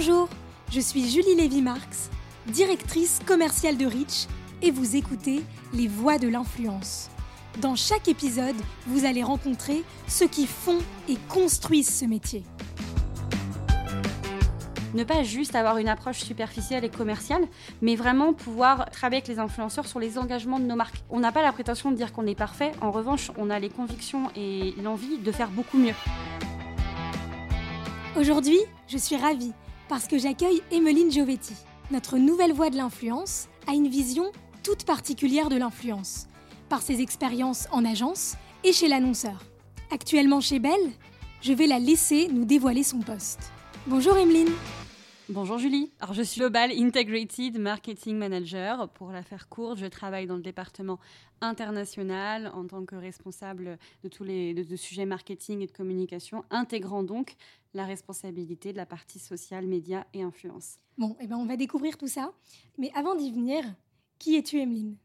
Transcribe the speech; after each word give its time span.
Bonjour, 0.00 0.28
je 0.70 0.78
suis 0.78 1.10
Julie 1.10 1.34
Lévy-Marx, 1.34 2.10
directrice 2.46 3.18
commerciale 3.26 3.76
de 3.76 3.84
Rich, 3.84 4.28
et 4.62 4.70
vous 4.70 4.94
écoutez 4.94 5.42
Les 5.74 5.88
Voix 5.88 6.18
de 6.18 6.28
l'influence. 6.28 7.10
Dans 7.60 7.74
chaque 7.74 8.06
épisode, 8.06 8.54
vous 8.86 9.04
allez 9.06 9.24
rencontrer 9.24 9.82
ceux 10.06 10.28
qui 10.28 10.46
font 10.46 10.78
et 11.08 11.16
construisent 11.28 11.92
ce 11.92 12.04
métier. 12.04 12.44
Ne 14.94 15.02
pas 15.02 15.24
juste 15.24 15.56
avoir 15.56 15.78
une 15.78 15.88
approche 15.88 16.20
superficielle 16.20 16.84
et 16.84 16.90
commerciale, 16.90 17.42
mais 17.82 17.96
vraiment 17.96 18.34
pouvoir 18.34 18.88
travailler 18.92 19.22
avec 19.22 19.28
les 19.28 19.40
influenceurs 19.40 19.88
sur 19.88 19.98
les 19.98 20.16
engagements 20.16 20.60
de 20.60 20.64
nos 20.64 20.76
marques. 20.76 21.02
On 21.10 21.18
n'a 21.18 21.32
pas 21.32 21.42
la 21.42 21.50
prétention 21.50 21.90
de 21.90 21.96
dire 21.96 22.12
qu'on 22.12 22.28
est 22.28 22.38
parfait, 22.38 22.70
en 22.80 22.92
revanche, 22.92 23.32
on 23.36 23.50
a 23.50 23.58
les 23.58 23.68
convictions 23.68 24.30
et 24.36 24.76
l'envie 24.80 25.18
de 25.18 25.32
faire 25.32 25.48
beaucoup 25.48 25.76
mieux. 25.76 25.94
Aujourd'hui, 28.16 28.60
je 28.86 28.96
suis 28.96 29.16
ravie 29.16 29.52
parce 29.88 30.06
que 30.06 30.18
j'accueille 30.18 30.62
Emeline 30.70 31.10
Giovetti. 31.10 31.54
Notre 31.90 32.18
nouvelle 32.18 32.52
voix 32.52 32.70
de 32.70 32.76
l'influence 32.76 33.48
a 33.66 33.72
une 33.72 33.88
vision 33.88 34.30
toute 34.62 34.84
particulière 34.84 35.48
de 35.48 35.56
l'influence, 35.56 36.26
par 36.68 36.82
ses 36.82 37.00
expériences 37.00 37.66
en 37.72 37.84
agence 37.84 38.36
et 38.64 38.72
chez 38.72 38.88
l'annonceur. 38.88 39.44
Actuellement 39.90 40.40
chez 40.40 40.58
Bell, 40.58 40.80
je 41.40 41.52
vais 41.52 41.66
la 41.66 41.78
laisser 41.78 42.28
nous 42.28 42.44
dévoiler 42.44 42.82
son 42.82 42.98
poste. 42.98 43.52
Bonjour 43.86 44.16
Emeline 44.16 44.52
Bonjour 45.30 45.58
Julie. 45.58 45.92
Alors 46.00 46.14
je 46.14 46.22
suis 46.22 46.38
Global 46.38 46.70
Integrated 46.72 47.58
Marketing 47.58 48.16
Manager. 48.16 48.88
Pour 48.88 49.12
la 49.12 49.22
faire 49.22 49.50
courte, 49.50 49.76
je 49.76 49.84
travaille 49.84 50.26
dans 50.26 50.36
le 50.36 50.42
département 50.42 50.98
international 51.42 52.50
en 52.54 52.66
tant 52.66 52.86
que 52.86 52.96
responsable 52.96 53.78
de 54.02 54.08
tous 54.08 54.24
les 54.24 54.54
de, 54.54 54.76
sujets 54.76 55.04
marketing 55.04 55.60
et 55.60 55.66
de 55.66 55.72
communication, 55.72 56.46
intégrant 56.48 57.02
donc 57.02 57.36
la 57.74 57.84
responsabilité 57.84 58.72
de 58.72 58.78
la 58.78 58.86
partie 58.86 59.18
sociale, 59.18 59.66
médias 59.66 60.06
et 60.14 60.22
influence. 60.22 60.78
Bon, 60.96 61.14
eh 61.20 61.26
ben 61.26 61.36
on 61.36 61.44
va 61.44 61.58
découvrir 61.58 61.98
tout 61.98 62.08
ça. 62.08 62.32
Mais 62.78 62.90
avant 62.94 63.14
d'y 63.14 63.30
venir, 63.30 63.62
qui 64.18 64.34
es-tu 64.36 64.58
Emeline? 64.58 64.96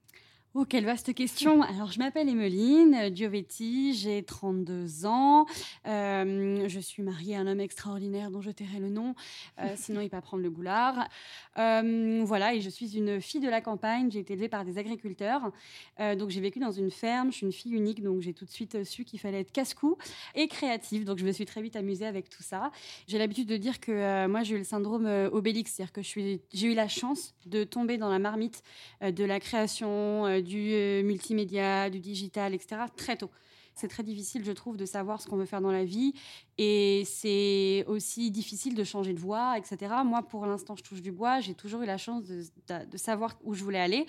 Oh, 0.56 0.66
quelle 0.66 0.86
vaste 0.86 1.16
question. 1.16 1.64
Alors, 1.64 1.92
je 1.92 1.98
m'appelle 1.98 2.30
Emeline 2.30 3.10
Giovetti, 3.16 3.96
j'ai 3.96 4.22
32 4.22 5.08
ans. 5.08 5.48
Euh, 5.88 6.68
je 6.68 6.80
suis 6.80 7.02
mariée 7.02 7.36
à 7.36 7.40
un 7.40 7.48
homme 7.48 7.60
extraordinaire 7.60 8.30
dont 8.30 8.42
je 8.42 8.52
tairai 8.52 8.78
le 8.78 8.90
nom, 8.90 9.16
euh, 9.60 9.74
sinon 9.76 10.02
il 10.02 10.10
va 10.10 10.22
prendre 10.22 10.44
le 10.44 10.52
boulard. 10.52 11.08
Euh, 11.58 12.22
voilà, 12.24 12.54
et 12.54 12.62
je 12.62 12.70
suis 12.70 12.96
une 12.96 13.20
fille 13.20 13.40
de 13.40 13.50
la 13.50 13.62
campagne. 13.62 14.12
J'ai 14.12 14.20
été 14.20 14.34
élevée 14.34 14.48
par 14.48 14.64
des 14.64 14.78
agriculteurs. 14.78 15.52
donc, 15.98 16.30
j'ai 16.30 16.42
vécu 16.42 16.60
dans 16.60 16.72
une 16.72 16.92
ferme. 16.92 17.32
Je 17.32 17.38
suis 17.38 17.46
une 17.48 17.52
fille 17.52 17.74
unique, 17.74 18.04
donc 18.04 18.22
j'ai 18.22 18.34
tout 18.34 18.46
de 18.46 18.52
suite 18.52 18.84
su 18.84 19.06
qu'il 19.06 19.20
fallait 19.20 19.40
être 19.40 19.52
casse-cou 19.52 19.98
et 20.36 20.48
créative. 20.48 21.04
Donc, 21.04 21.18
je 21.18 21.26
me 21.26 21.32
suis 21.32 21.46
très 21.46 21.64
vite 21.64 21.76
amusée 21.76 22.06
avec 22.06 22.30
tout 22.30 22.44
ça. 22.44 22.70
J'ai 23.08 23.18
l'habitude 23.18 23.48
de 23.48 23.58
dire 23.58 23.80
que 23.80 24.28
moi, 24.28 24.44
j'ai 24.44 24.54
eu 24.54 24.60
le 24.60 24.64
syndrome 24.64 25.08
Obélix, 25.32 25.72
c'est-à-dire 25.74 25.94
que 25.94 26.04
j'ai 26.04 26.68
eu 26.68 26.76
la 26.76 26.88
chance 26.88 27.34
de 27.48 27.64
tomber 27.64 27.98
dans 27.98 28.10
la 28.10 28.20
marmite 28.20 28.62
de 29.02 29.24
la 29.24 29.40
création 29.40 30.43
du 30.44 30.74
euh, 30.74 31.04
multimédia, 31.04 31.90
du 31.90 32.00
digital, 32.00 32.54
etc., 32.54 32.82
très 32.96 33.18
tôt. 33.18 33.32
C'est 33.76 33.88
très 33.88 34.04
difficile, 34.04 34.44
je 34.46 34.52
trouve, 34.52 34.78
de 34.78 34.86
savoir 34.86 35.22
ce 35.22 35.28
qu'on 35.28 35.36
veut 35.36 35.46
faire 35.46 35.62
dans 35.62 35.72
la 35.72 35.84
vie. 35.84 36.14
Et 36.60 37.04
c'est 37.06 37.84
aussi 37.88 38.30
difficile 38.30 38.76
de 38.76 38.84
changer 38.84 39.14
de 39.14 39.20
voie, 39.20 39.58
etc. 39.58 39.92
Moi, 40.06 40.22
pour 40.22 40.46
l'instant, 40.46 40.76
je 40.76 40.84
touche 40.84 41.02
du 41.02 41.12
bois. 41.12 41.40
J'ai 41.40 41.56
toujours 41.56 41.82
eu 41.82 41.86
la 41.88 41.98
chance 41.98 42.24
de, 42.26 42.98
savoir 42.98 43.36
où 43.44 43.56
je 43.56 43.64
voulais 43.64 43.80
aller. 43.80 44.06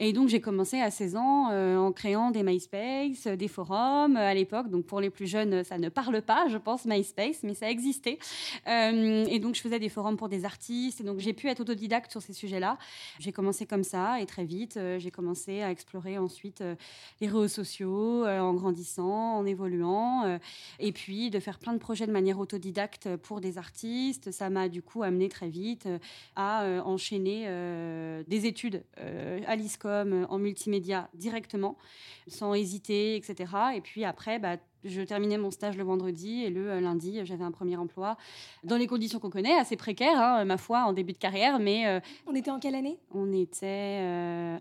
Et 0.00 0.14
donc, 0.14 0.28
j'ai 0.28 0.40
commencé 0.40 0.80
à 0.80 0.90
16 0.90 1.16
ans 1.16 1.50
euh, 1.50 1.76
en 1.76 1.92
créant 1.92 2.30
des 2.30 2.42
MySpace, 2.42 3.26
des 3.26 3.48
forums 3.48 4.16
euh, 4.16 4.20
à 4.30 4.32
l'époque. 4.32 4.70
Donc, 4.70 4.86
pour 4.86 5.00
les 5.00 5.10
plus 5.10 5.26
jeunes, 5.26 5.64
ça 5.64 5.76
ne 5.76 5.90
parle 5.90 6.22
pas, 6.22 6.46
je 6.48 6.56
pense, 6.56 6.86
MySpace, 6.86 7.42
mais 7.42 7.52
ça 7.52 7.70
existait. 7.70 8.18
Euh, 8.68 9.26
et 9.28 9.38
donc, 9.38 9.54
je 9.54 9.60
faisais 9.60 9.78
des 9.78 9.90
forums 9.90 10.16
pour 10.16 10.30
des 10.30 10.46
artistes. 10.46 11.02
Et 11.02 11.04
donc, 11.04 11.18
j'ai 11.18 11.34
pu 11.34 11.48
être 11.48 11.60
autodidacte 11.60 12.10
sur 12.10 12.22
ces 12.22 12.32
sujets-là. 12.32 12.78
J'ai 13.18 13.32
commencé 13.32 13.66
comme 13.66 13.84
ça 13.84 14.18
et 14.18 14.24
très 14.24 14.44
vite, 14.44 14.78
j'ai 14.98 15.10
commencé 15.10 15.60
à 15.60 15.70
explorer 15.70 16.16
ensuite 16.16 16.64
les 17.20 17.26
réseaux 17.26 17.48
sociaux 17.48 18.26
en 18.26 18.54
grandissant, 18.54 19.36
en 19.36 19.44
évoluant. 19.44 20.38
et 20.78 20.92
puis, 20.92 21.30
de 21.30 21.38
faire 21.38 21.58
plein 21.58 21.74
de 21.74 21.81
projet 21.82 22.06
de 22.06 22.12
manière 22.12 22.38
autodidacte 22.38 23.16
pour 23.16 23.40
des 23.40 23.58
artistes. 23.58 24.30
Ça 24.30 24.48
m'a 24.48 24.68
du 24.68 24.82
coup 24.82 25.02
amené 25.02 25.28
très 25.28 25.48
vite 25.48 25.86
euh, 25.86 25.98
à 26.36 26.62
euh, 26.62 26.80
enchaîner 26.80 27.44
euh, 27.46 28.22
des 28.28 28.46
études 28.46 28.84
à 29.46 29.56
l'ISCOM 29.56 30.26
en 30.30 30.38
multimédia 30.38 31.08
directement, 31.14 31.76
sans 32.28 32.54
hésiter, 32.54 33.16
etc. 33.16 33.52
Et 33.74 33.80
puis 33.80 34.04
après, 34.04 34.38
bah, 34.38 34.56
je 34.84 35.02
terminais 35.02 35.38
mon 35.38 35.50
stage 35.50 35.76
le 35.76 35.82
vendredi 35.82 36.44
et 36.44 36.50
le 36.50 36.78
lundi, 36.78 37.20
j'avais 37.24 37.44
un 37.44 37.50
premier 37.50 37.76
emploi 37.76 38.16
dans 38.62 38.76
les 38.76 38.86
conditions 38.86 39.18
qu'on 39.18 39.30
connaît, 39.30 39.58
assez 39.58 39.76
précaires, 39.76 40.20
hein, 40.20 40.44
ma 40.44 40.58
foi, 40.58 40.84
en 40.84 40.92
début 40.92 41.12
de 41.12 41.18
carrière. 41.18 41.58
Mais 41.58 42.00
on 42.26 42.34
était 42.34 42.50
en 42.50 42.60
quelle 42.60 42.76
année? 42.76 42.98
On 43.10 43.32
était 43.32 44.00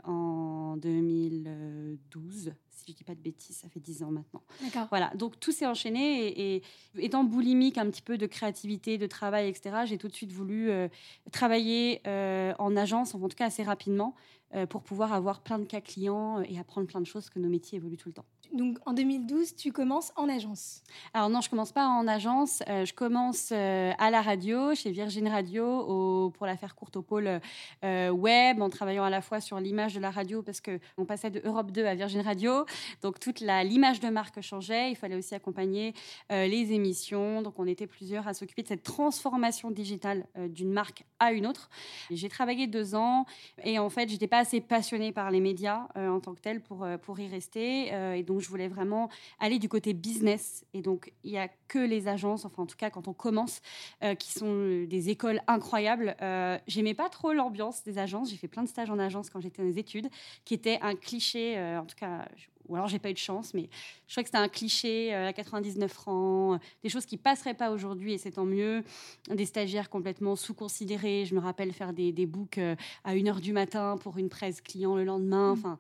en 0.06 0.51
2012 0.78 2.54
si 2.82 2.92
je 2.92 2.98
dis 2.98 3.04
pas 3.04 3.16
de 3.16 3.22
bêtises, 3.22 3.58
ça 3.58 3.70
fait 3.70 3.80
dix 3.80 4.04
ans 4.04 4.12
maintenant. 4.12 4.42
Voilà, 4.90 5.12
donc 5.16 5.40
tout 5.40 5.52
s'est 5.52 5.66
enchaîné 5.66 6.56
et, 6.56 6.64
étant 6.98 7.24
boulimique 7.24 7.78
un 7.78 7.90
petit 7.90 8.02
peu 8.02 8.18
de 8.18 8.26
créativité, 8.26 8.98
de 8.98 9.08
travail, 9.08 9.48
etc., 9.48 9.84
j'ai 9.86 9.98
tout 9.98 10.08
de 10.08 10.14
suite 10.14 10.32
voulu 10.32 10.70
euh, 10.70 10.88
travailler 11.32 12.02
euh, 12.08 12.54
en 12.60 12.76
agence, 12.76 13.14
en 13.14 13.20
tout 13.20 13.36
cas 13.36 13.46
assez 13.46 13.64
rapidement, 13.64 14.16
euh, 14.56 14.66
pour 14.66 14.84
pouvoir 14.84 15.14
avoir 15.14 15.42
plein 15.42 15.60
de 15.60 15.66
cas 15.66 15.82
clients 15.82 16.42
et 16.42 16.60
apprendre 16.60 16.88
plein 16.88 17.02
de 17.02 17.06
choses 17.06 17.30
que 17.30 17.40
nos 17.40 17.50
métiers 17.50 17.78
évoluent 17.78 17.98
tout 17.98 18.10
le 18.10 18.14
temps. 18.14 18.26
Donc 18.54 18.78
en 18.86 18.94
2012, 18.94 19.56
tu 19.56 19.72
commences 19.72 20.12
en 20.18 20.28
agence 20.28 20.84
Alors 21.14 21.30
non, 21.30 21.40
je 21.40 21.50
commence 21.50 21.72
pas 21.72 21.88
en 21.88 22.06
agence. 22.08 22.62
Euh, 22.68 22.86
je 22.86 22.94
commence 22.94 23.50
euh, 23.52 23.94
à 23.98 24.12
la 24.12 24.22
radio, 24.22 24.76
chez 24.76 24.92
Virgin 24.92 25.28
Radio, 25.28 26.32
pour 26.32 26.46
la 26.46 26.58
faire 26.58 26.76
courte 26.76 26.98
au 26.98 27.02
pôle 27.02 27.40
euh, 27.86 28.10
web, 28.10 28.62
en 28.62 28.70
travaillant 28.70 29.06
à 29.06 29.10
la 29.10 29.22
fois 29.22 29.40
sur 29.40 29.60
l'image 29.60 29.94
de 29.94 30.02
la 30.02 30.12
radio 30.12 30.42
parce 30.42 30.60
que 30.60 30.80
on 30.98 31.06
passait 31.06 31.30
de 31.30 31.42
Europe 31.46 31.72
2 31.72 31.86
à 31.86 31.96
Virgin 31.96 32.22
Radio, 32.22 32.66
donc 33.02 33.20
toute 33.20 33.40
l'image 33.40 34.02
de 34.02 34.10
marque 34.10 34.42
changeait. 34.42 34.92
Il 34.92 34.96
fallait 34.96 35.16
aussi 35.16 35.34
accompagner 35.34 35.94
les 36.30 36.74
émissions, 36.74 37.42
donc 37.42 37.58
on 37.58 37.68
était 37.68 37.88
plusieurs 37.88 38.28
à 38.28 38.34
s'occuper 38.34 38.64
de 38.64 38.68
cette 38.68 38.84
transformation 38.84 39.72
digitale 39.72 40.26
d'une 40.50 40.72
marque 40.72 41.06
une 41.30 41.46
autre. 41.48 41.70
J'ai 42.10 42.30
travaillé 42.30 42.68
deux 42.68 42.96
ans 42.96 43.26
et 43.64 43.80
en 43.80 43.90
fait, 43.90 44.10
j'étais 44.10 44.28
pas 44.28 44.40
assez 44.40 44.62
passionnée 44.62 45.12
par 45.12 45.32
les 45.32 45.40
médias 45.40 45.88
en 45.96 46.20
tant 46.20 46.34
que 46.34 46.42
telle 46.42 46.62
pour 46.62 46.86
pour 47.02 47.20
y 47.20 47.28
rester 47.28 47.88
et 48.18 48.24
donc 48.24 48.42
je 48.42 48.50
voulais 48.50 48.68
vraiment 48.68 49.10
aller 49.40 49.60
du 49.60 49.70
côté 49.70 49.94
business. 49.94 50.66
Et 50.74 50.82
donc, 50.82 51.12
il 51.24 51.32
n'y 51.32 51.38
a 51.38 51.50
que 51.68 51.80
les 51.80 52.08
agences, 52.08 52.46
enfin 52.46 52.64
en 52.64 52.66
tout 52.66 52.76
cas 52.76 52.90
quand 52.90 53.08
on 53.08 53.14
commence, 53.14 53.62
euh, 54.04 54.16
qui 54.16 54.32
sont 54.32 54.48
euh, 54.48 54.86
des 54.88 55.10
écoles 55.10 55.42
incroyables. 55.48 56.16
Euh, 56.22 56.58
J'aimais 56.68 56.94
pas 56.94 57.10
trop 57.10 57.34
l'ambiance 57.34 57.84
des 57.84 57.98
agences. 57.98 58.30
J'ai 58.30 58.38
fait 58.38 58.48
plein 58.48 58.64
de 58.64 58.70
stages 58.70 58.90
en 58.90 59.00
agence 59.00 59.30
quand 59.30 59.40
j'étais 59.40 59.62
dans 59.62 59.68
les 59.68 59.80
études, 59.80 60.10
qui 60.46 60.54
était 60.54 60.80
un 60.82 60.96
cliché, 60.96 61.58
euh, 61.58 61.80
en 61.80 61.86
tout 61.86 61.96
cas, 61.96 62.28
ou 62.72 62.76
alors 62.76 62.88
j'ai 62.88 63.00
pas 63.00 63.10
eu 63.10 63.14
de 63.14 63.18
chance, 63.18 63.54
mais 63.54 63.70
je 64.08 64.14
crois 64.14 64.24
que 64.24 64.30
c'était 64.30 64.38
un 64.38 64.48
cliché 64.48 65.14
à 65.14 65.34
99 65.34 65.92
francs, 65.92 66.62
des 66.82 66.90
choses 66.90 67.06
qui 67.06 67.18
passeraient 67.18 67.54
pas 67.54 67.72
aujourd'hui 67.72 68.14
et 68.14 68.18
c'est 68.18 68.32
tant 68.32 68.46
mieux. 68.46 68.84
Des 69.30 69.46
stagiaires 69.46 69.90
complètement 69.90 70.36
sous-considérés. 70.36 71.26
Je 71.26 71.36
me 71.36 71.40
rappelle 71.40 71.74
faire 71.74 71.92
des, 71.92 72.12
des 72.12 72.26
books 72.26 72.60
à 73.04 73.14
1h 73.14 73.42
du 73.42 73.52
matin 73.52 73.98
pour 74.02 74.18
une 74.18 74.30
presse 74.30 74.62
client 74.62 74.96
le 74.96 75.04
lendemain. 75.04 75.50
Mmh. 75.50 75.60
Enfin, 75.60 75.78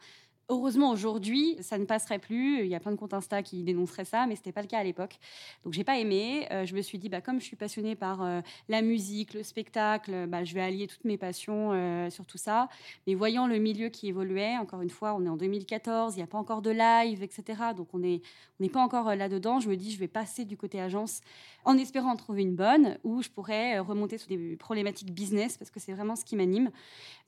Heureusement, 0.53 0.91
aujourd'hui, 0.91 1.55
ça 1.61 1.77
ne 1.77 1.85
passerait 1.85 2.19
plus. 2.19 2.59
Il 2.59 2.67
y 2.67 2.75
a 2.75 2.81
plein 2.81 2.91
de 2.91 2.97
comptes 2.97 3.13
Insta 3.13 3.41
qui 3.41 3.63
dénonceraient 3.63 4.03
ça, 4.03 4.27
mais 4.27 4.35
ce 4.35 4.41
n'était 4.41 4.51
pas 4.51 4.61
le 4.61 4.67
cas 4.67 4.79
à 4.79 4.83
l'époque. 4.83 5.17
Donc, 5.63 5.71
j'ai 5.71 5.85
pas 5.85 5.97
aimé. 5.97 6.45
Euh, 6.51 6.65
je 6.65 6.75
me 6.75 6.81
suis 6.81 6.97
dit, 6.97 7.07
bah, 7.07 7.21
comme 7.21 7.39
je 7.39 7.45
suis 7.45 7.55
passionnée 7.55 7.95
par 7.95 8.21
euh, 8.21 8.41
la 8.67 8.81
musique, 8.81 9.33
le 9.33 9.43
spectacle, 9.43 10.27
bah, 10.27 10.43
je 10.43 10.53
vais 10.53 10.59
allier 10.59 10.87
toutes 10.87 11.05
mes 11.05 11.17
passions 11.17 11.71
euh, 11.71 12.09
sur 12.09 12.25
tout 12.25 12.37
ça. 12.37 12.67
Mais 13.07 13.15
voyant 13.15 13.47
le 13.47 13.59
milieu 13.59 13.87
qui 13.87 14.09
évoluait, 14.09 14.57
encore 14.57 14.81
une 14.81 14.89
fois, 14.89 15.15
on 15.15 15.23
est 15.23 15.29
en 15.29 15.37
2014, 15.37 16.15
il 16.15 16.17
n'y 16.17 16.23
a 16.23 16.27
pas 16.27 16.37
encore 16.37 16.61
de 16.61 16.71
live, 16.71 17.23
etc. 17.23 17.61
Donc, 17.77 17.87
on 17.93 17.99
n'est 17.99 18.21
on 18.59 18.67
pas 18.67 18.81
encore 18.81 19.15
là-dedans. 19.15 19.61
Je 19.61 19.69
me 19.69 19.77
dis, 19.77 19.89
je 19.89 19.99
vais 19.99 20.09
passer 20.09 20.43
du 20.43 20.57
côté 20.57 20.81
agence 20.81 21.21
en 21.63 21.77
espérant 21.77 22.11
en 22.11 22.17
trouver 22.17 22.41
une 22.41 22.55
bonne 22.55 22.97
où 23.05 23.21
je 23.21 23.29
pourrais 23.29 23.79
remonter 23.79 24.17
sur 24.17 24.27
des 24.27 24.57
problématiques 24.57 25.13
business 25.13 25.57
parce 25.57 25.71
que 25.71 25.79
c'est 25.79 25.93
vraiment 25.93 26.17
ce 26.17 26.25
qui 26.25 26.35
m'anime. 26.35 26.71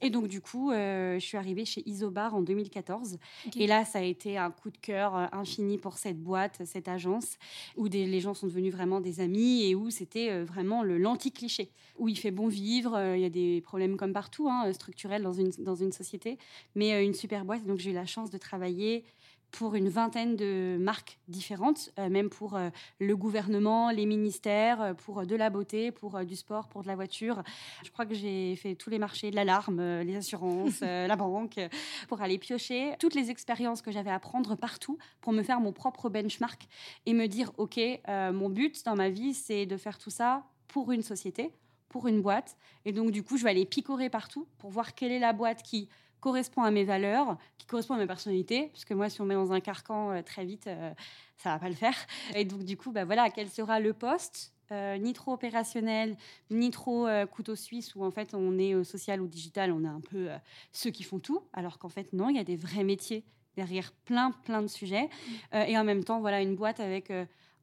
Et 0.01 0.09
donc, 0.09 0.27
du 0.27 0.41
coup, 0.41 0.71
je 0.73 1.19
suis 1.21 1.37
arrivée 1.37 1.63
chez 1.63 1.87
Isobar 1.87 2.35
en 2.35 2.41
2014. 2.41 3.12
Et 3.55 3.67
là, 3.67 3.85
ça 3.85 3.99
a 3.99 4.01
été 4.01 4.37
un 4.37 4.51
coup 4.51 4.69
de 4.69 4.77
cœur 4.77 5.15
euh, 5.15 5.25
infini 5.31 5.77
pour 5.77 5.97
cette 5.97 6.21
boîte, 6.21 6.61
cette 6.65 6.87
agence, 6.87 7.37
où 7.77 7.89
des, 7.89 8.05
les 8.05 8.19
gens 8.19 8.33
sont 8.33 8.47
devenus 8.47 8.73
vraiment 8.73 9.01
des 9.01 9.19
amis 9.19 9.63
et 9.63 9.75
où 9.75 9.89
c'était 9.89 10.29
euh, 10.29 10.43
vraiment 10.43 10.83
le 10.83 10.97
l'anti-cliché, 10.97 11.69
où 11.97 12.07
il 12.07 12.17
fait 12.17 12.31
bon 12.31 12.47
vivre. 12.47 12.95
Euh, 12.95 13.17
il 13.17 13.21
y 13.21 13.25
a 13.25 13.29
des 13.29 13.61
problèmes 13.61 13.97
comme 13.97 14.13
partout, 14.13 14.49
hein, 14.49 14.71
structurels 14.73 15.23
dans 15.23 15.33
une, 15.33 15.51
dans 15.59 15.75
une 15.75 15.91
société, 15.91 16.37
mais 16.75 17.03
une 17.03 17.13
super 17.13 17.45
boîte. 17.45 17.65
Donc 17.65 17.79
j'ai 17.79 17.91
eu 17.91 17.93
la 17.93 18.05
chance 18.05 18.29
de 18.29 18.37
travailler 18.37 19.03
pour 19.53 19.75
une 19.75 19.87
vingtaine 19.87 20.35
de 20.35 20.77
marques 20.79 21.19
différentes, 21.27 21.91
euh, 21.99 22.09
même 22.09 22.29
pour 22.29 22.55
euh, 22.55 22.69
le 22.99 23.15
gouvernement, 23.15 23.91
les 23.91 24.07
ministères, 24.07 24.81
euh, 24.81 24.93
pour 24.95 25.25
de 25.27 25.35
la 25.35 25.51
beauté, 25.51 25.91
pour 25.91 26.19
du 26.25 26.35
sport, 26.35 26.67
pour 26.67 26.81
de 26.81 26.87
la 26.87 26.95
voiture. 26.95 27.43
Je 27.83 27.91
crois 27.91 28.07
que 28.07 28.15
j'ai 28.15 28.55
fait 28.55 28.73
tous 28.73 28.89
les 28.89 28.97
marchés, 28.97 29.29
l'alarme, 29.29 30.01
les 30.01 30.15
assurances, 30.15 30.81
la 30.81 31.15
banque, 31.15 31.59
pour 32.07 32.21
aller 32.21 32.39
piocher 32.39 32.95
toutes 32.99 33.13
les 33.13 33.29
expériences 33.29 33.83
que 33.83 33.91
j'avais 33.91 34.09
à 34.09 34.19
prendre 34.19 34.55
partout 34.55 34.97
pour 35.21 35.33
me 35.33 35.43
faire 35.43 35.59
mon 35.59 35.71
propre 35.71 36.09
benchmark 36.09 36.67
et 37.05 37.13
me 37.13 37.27
dire, 37.27 37.51
OK, 37.57 37.79
mon 38.07 38.49
but 38.49 38.83
dans 38.85 38.95
ma 38.95 39.09
vie, 39.09 39.33
c'est 39.33 39.65
de 39.65 39.77
faire 39.77 39.99
tout 39.99 40.09
ça 40.09 40.43
pour 40.67 40.91
une 40.91 41.03
société, 41.03 41.51
pour 41.93 42.07
une 42.07 42.23
boîte. 42.23 42.57
Et 42.85 42.91
donc, 42.91 43.11
du 43.11 43.21
coup, 43.21 43.37
je 43.37 43.43
vais 43.43 43.51
aller 43.51 43.67
picorer 43.67 44.09
partout 44.09 44.47
pour 44.57 44.71
voir 44.71 44.95
quelle 44.95 45.11
est 45.11 45.19
la 45.19 45.31
boîte 45.31 45.61
qui 45.61 45.87
correspond 46.21 46.63
à 46.63 46.71
mes 46.71 46.83
valeurs, 46.83 47.37
qui 47.59 47.67
correspond 47.67 47.93
à 47.93 47.97
ma 47.97 48.07
personnalité, 48.07 48.69
parce 48.73 48.83
que 48.83 48.95
moi, 48.95 49.09
si 49.09 49.21
on 49.21 49.25
met 49.25 49.35
dans 49.35 49.53
un 49.53 49.59
carcan 49.59 50.09
euh, 50.09 50.21
très 50.23 50.43
vite, 50.43 50.65
euh, 50.65 50.91
ça 51.37 51.51
va 51.51 51.59
pas 51.59 51.69
le 51.69 51.75
faire. 51.75 51.93
Et 52.35 52.45
donc, 52.45 52.63
du 52.63 52.77
coup, 52.77 52.91
bah, 52.91 53.05
voilà, 53.05 53.29
quel 53.29 53.47
sera 53.47 53.79
le 53.79 53.93
poste 53.93 54.53
euh, 54.71 54.97
ni 54.97 55.13
trop 55.13 55.33
opérationnel, 55.33 56.17
ni 56.49 56.71
trop 56.71 57.07
couteau 57.29 57.55
suisse, 57.55 57.93
où 57.93 58.03
en 58.03 58.09
fait 58.09 58.33
on 58.33 58.57
est 58.57 58.83
social 58.83 59.21
ou 59.21 59.27
digital, 59.27 59.71
on 59.71 59.83
est 59.83 59.87
un 59.87 60.01
peu 60.01 60.29
ceux 60.71 60.89
qui 60.89 61.03
font 61.03 61.19
tout, 61.19 61.43
alors 61.51 61.77
qu'en 61.77 61.89
fait 61.89 62.11
non, 62.11 62.29
il 62.29 62.37
y 62.37 62.39
a 62.39 62.43
des 62.43 62.55
vrais 62.55 62.83
métiers 62.83 63.23
derrière 63.55 63.91
plein, 64.05 64.31
plein 64.31 64.63
de 64.63 64.67
sujets. 64.67 65.09
Mmh. 65.51 65.57
et 65.67 65.77
en 65.77 65.83
même 65.83 66.03
temps, 66.03 66.21
voilà, 66.21 66.41
une 66.41 66.55
boîte 66.55 66.79
avec 66.79 67.11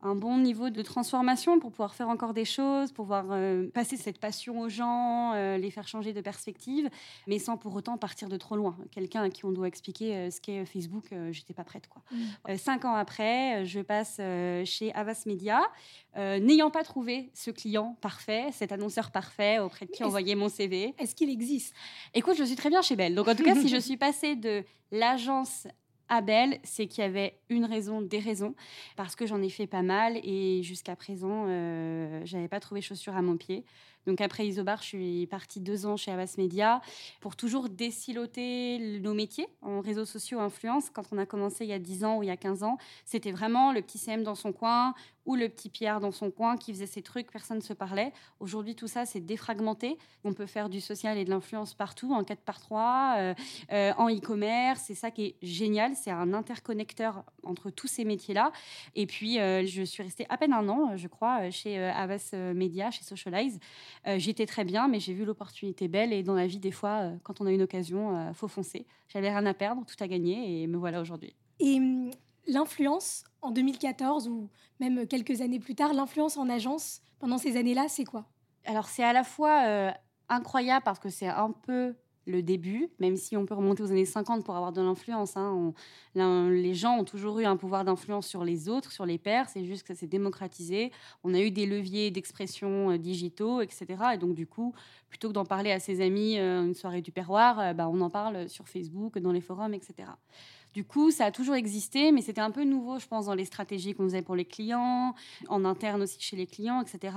un 0.03 0.15
bon 0.15 0.39
niveau 0.39 0.71
de 0.71 0.83
transformation 0.83 1.59
pour 1.59 1.71
pouvoir 1.71 1.95
faire 1.95 2.09
encore 2.09 2.33
des 2.33 2.45
choses, 2.45 2.93
pour 2.93 3.05
pouvoir 3.05 3.27
euh, 3.31 3.69
passer 3.71 3.97
cette 3.97 4.19
passion 4.19 4.61
aux 4.61 4.69
gens, 4.69 5.33
euh, 5.35 5.59
les 5.59 5.71
faire 5.71 5.87
changer 5.87 6.13
de 6.13 6.21
perspective, 6.21 6.89
mais 7.27 7.39
sans 7.39 7.57
pour 7.57 7.75
autant 7.75 7.99
partir 7.99 8.29
de 8.29 8.37
trop 8.37 8.57
loin. 8.57 8.77
Quelqu'un 8.91 9.23
à 9.23 9.31
qui 9.31 9.45
on 9.45 9.53
doit 9.53 9.69
expliquer 9.69 10.17
euh, 10.17 10.31
ce 10.31 10.41
qu'est 10.41 10.65
Facebook, 10.65 11.15
j'étais 11.31 11.55
pas 11.55 11.65
prête. 11.65 11.89
Quoi. 11.89 12.03
Mm. 12.13 12.57
cinq 12.57 12.85
ans 12.85 12.95
après, 12.95 13.65
je 13.67 13.81
passe 13.81 14.21
chez 14.69 14.93
Avas 14.95 15.23
Media, 15.27 15.61
n'ayant 16.17 16.71
pas 16.71 16.83
trouvé 16.83 17.31
ce 17.35 17.51
client 17.51 17.97
parfait, 18.01 18.49
cet 18.53 18.73
annonceur 18.73 19.11
parfait 19.11 19.59
auprès 19.59 19.87
de 19.87 19.91
qui 19.91 20.05
envoyer 20.05 20.35
mon 20.35 20.49
CV. 20.49 20.95
Est-ce 20.99 21.15
qu'il 21.15 21.31
existe? 21.31 21.75
Écoute, 22.15 22.37
je 22.37 22.45
suis 22.45 22.57
très 22.57 22.71
bien 22.71 22.83
chez 22.83 22.97
Belle. 22.97 23.15
Donc 23.15 23.29
en 23.29 23.35
tout 23.35 23.45
cas, 23.45 23.55
si 23.55 23.69
je 23.69 23.77
suis 23.77 23.97
passée 23.97 24.37
de 24.37 24.65
l'agence 24.93 25.67
Abel, 26.11 26.59
c'est 26.65 26.87
qu'il 26.87 27.03
y 27.03 27.07
avait 27.07 27.39
une 27.49 27.65
raison, 27.65 28.03
des 28.03 28.19
raisons, 28.19 28.55
parce 28.97 29.17
que 29.17 29.27
j'en 29.27 29.41
ai 29.41 29.49
fait 29.49 29.67
pas 29.67 29.83
mal 29.83 30.19
et 30.23 30.63
jusqu'à 30.63 30.97
présent, 30.97 31.47
euh, 31.49 32.21
j'avais 32.25 32.49
pas 32.49 32.61
trouvé 32.61 32.83
chaussures 32.83 33.17
à 33.17 33.23
mon 33.23 33.37
pied. 33.37 33.65
Donc 34.07 34.21
après 34.21 34.47
Isobar, 34.47 34.81
je 34.83 34.89
suis 34.89 35.27
partie 35.27 35.61
deux 35.61 35.87
ans 35.87 35.97
chez 35.97 36.11
Avas 36.11 36.35
Media 36.39 36.81
pour 37.21 37.37
toujours 37.37 37.69
déciloter 37.69 38.99
nos 39.01 39.15
métiers 39.15 39.47
en 39.63 39.81
réseaux 39.81 40.05
sociaux 40.05 40.41
influence. 40.41 40.91
Quand 40.91 41.05
on 41.13 41.19
a 41.19 41.27
commencé 41.27 41.65
il 41.65 41.71
y 41.71 41.75
a 41.75 41.79
10 41.79 42.05
ans 42.05 42.19
ou 42.19 42.23
il 42.23 42.29
y 42.29 42.33
a 42.33 42.37
15 42.37 42.63
ans, 42.63 42.79
c'était 43.05 43.33
vraiment 43.33 43.73
le 43.73 43.83
petit 43.83 43.99
CM 43.99 44.23
dans 44.23 44.35
son 44.35 44.53
coin 44.53 44.95
ou 45.27 45.37
le 45.37 45.49
petit 45.49 45.69
Pierre 45.69 46.01
dans 46.01 46.11
son 46.11 46.31
coin 46.31 46.57
qui 46.57 46.73
faisait 46.73 46.87
ses 46.87 47.03
trucs, 47.03 47.31
personne 47.31 47.59
ne 47.59 47.63
se 47.63 47.73
parlait. 47.73 48.13
Aujourd'hui, 48.41 48.75
tout 48.75 48.87
ça, 48.87 49.07
c'est 49.07 49.21
défragmenté. 49.21 49.99
On 50.25 50.33
peut 50.33 50.47
faire 50.47 50.69
du 50.69 50.81
social 50.81 51.19
et 51.19 51.25
de 51.25 51.31
l'influence 51.31 51.75
partout, 51.75 52.13
en 52.13 52.25
4 52.25 52.41
par 52.41 52.61
3, 52.61 53.15
euh, 53.19 53.35
euh, 53.73 53.93
en 53.97 54.09
e-commerce. 54.09 54.83
C'est 54.87 54.95
ça 54.95 55.11
qui 55.11 55.27
est 55.27 55.37
génial. 55.43 55.95
C'est 55.95 56.11
un 56.11 56.33
interconnecteur 56.33 57.25
entre 57.43 57.71
tous 57.71 57.87
ces 57.87 58.05
métiers-là. 58.05 58.51
Et 58.95 59.07
puis, 59.07 59.39
euh, 59.39 59.65
je 59.67 59.83
suis 59.83 60.03
restée 60.03 60.27
à 60.31 60.37
peine 60.37 60.53
un 60.53 60.69
an, 60.69 60.97
je 60.97 61.07
crois, 61.07 61.51
chez 61.51 61.79
Avas 61.79 62.35
Media, 62.55 62.91
chez 62.91 63.05
Socialize. 63.05 63.61
J'étais 64.17 64.47
très 64.47 64.65
bien, 64.65 64.89
mais 64.89 65.01
j'ai 65.01 65.13
vu 65.13 65.25
l'opportunité 65.25 65.89
belle. 65.89 66.13
Et 66.13 66.23
dans 66.23 66.35
la 66.35 66.47
vie, 66.47 66.59
des 66.59 66.71
fois, 66.71 67.13
quand 67.23 67.41
on 67.41 67.47
a 67.47 67.53
une 67.53 67.63
occasion, 67.63 68.33
faut 68.35 68.49
foncer. 68.49 68.87
J'avais 69.09 69.31
rien 69.31 69.45
à 69.47 69.55
perdre, 69.55 69.85
tout 69.85 70.03
à 70.03 70.09
gagner, 70.09 70.63
et 70.63 70.67
me 70.67 70.77
voilà 70.77 71.01
aujourd'hui. 71.01 71.35
Et 71.61 71.77
hum, 71.77 72.11
l'influence 72.47 73.25
en 73.43 73.51
2014 73.51 74.29
ou 74.29 74.49
même 74.81 75.07
quelques 75.07 75.41
années 75.41 75.61
plus 75.61 75.75
tard, 75.75 75.93
l'influence 75.95 76.37
en 76.37 76.49
agence 76.49 77.03
pendant 77.19 77.39
ces 77.39 77.57
années-là, 77.57 77.87
c'est 77.89 78.05
quoi? 78.05 78.27
Alors 78.65 78.89
c'est 78.89 79.05
à 79.05 79.13
la 79.13 79.25
fois 79.25 79.65
euh, 79.67 79.91
incroyable 80.29 80.83
parce 80.85 80.99
que 80.99 81.09
c'est 81.09 81.29
un 81.29 81.53
peu 81.53 81.95
le 82.27 82.43
début, 82.43 82.89
même 82.99 83.17
si 83.17 83.37
on 83.37 83.47
peut 83.47 83.55
remonter 83.55 83.83
aux 83.83 83.91
années 83.91 84.05
50 84.05 84.45
pour 84.45 84.55
avoir 84.55 84.73
de 84.73 84.81
l'influence. 84.81 85.37
Hein, 85.37 85.73
les 86.15 86.75
gens 86.75 86.99
ont 86.99 87.05
toujours 87.05 87.39
eu 87.41 87.45
un 87.45 87.57
pouvoir 87.57 87.85
d'influence 87.85 88.27
sur 88.27 88.45
les 88.45 88.69
autres, 88.69 88.93
sur 88.93 89.07
les 89.07 89.19
pairs. 89.19 89.49
C'est 89.49 89.65
juste 89.65 89.83
que 89.83 89.95
ça 89.95 90.01
s'est 90.01 90.07
démocratisé. 90.07 90.93
On 91.25 91.35
a 91.35 91.41
eu 91.41 91.51
des 91.51 91.67
leviers 91.67 92.11
d'expression 92.11 92.91
euh, 92.91 92.99
digitaux, 92.99 93.61
etc. 93.61 93.87
Et 94.15 94.19
donc, 94.19 94.35
du 94.35 94.47
coup, 94.47 94.75
plutôt 95.09 95.29
que 95.29 95.35
d'en 95.35 95.45
parler 95.45 95.73
à 95.73 95.81
ses 95.81 96.01
amis 96.01 96.39
euh, 96.39 96.65
une 96.65 96.75
soirée 96.75 97.01
du 97.01 97.13
perroir, 97.13 97.75
bah, 97.75 97.89
on 97.89 98.01
en 98.01 98.11
parle 98.11 98.49
sur 98.49 98.69
Facebook, 98.69 99.19
dans 99.19 99.33
les 99.33 99.41
forums, 99.41 99.75
etc. 99.75 100.09
Du 100.73 100.85
coup, 100.85 101.11
ça 101.11 101.27
a 101.27 101.31
toujours 101.33 101.57
existé, 101.57 102.13
mais 102.13 102.23
c'était 102.23 102.41
un 102.41 102.53
peu 102.53 102.63
nouveau, 102.63 103.01
je 103.01 103.07
pense, 103.07 103.27
dans 103.27 103.35
les 103.35 103.45
stratégies 103.45 103.95
qu'on 103.95 104.05
faisait 104.05 104.23
pour 104.23 104.37
les 104.37 104.45
clients, 104.45 105.15
en 105.49 105.65
interne 105.65 106.03
aussi 106.03 106.21
chez 106.21 106.37
les 106.37 106.47
clients, 106.47 106.81
etc 106.81 107.11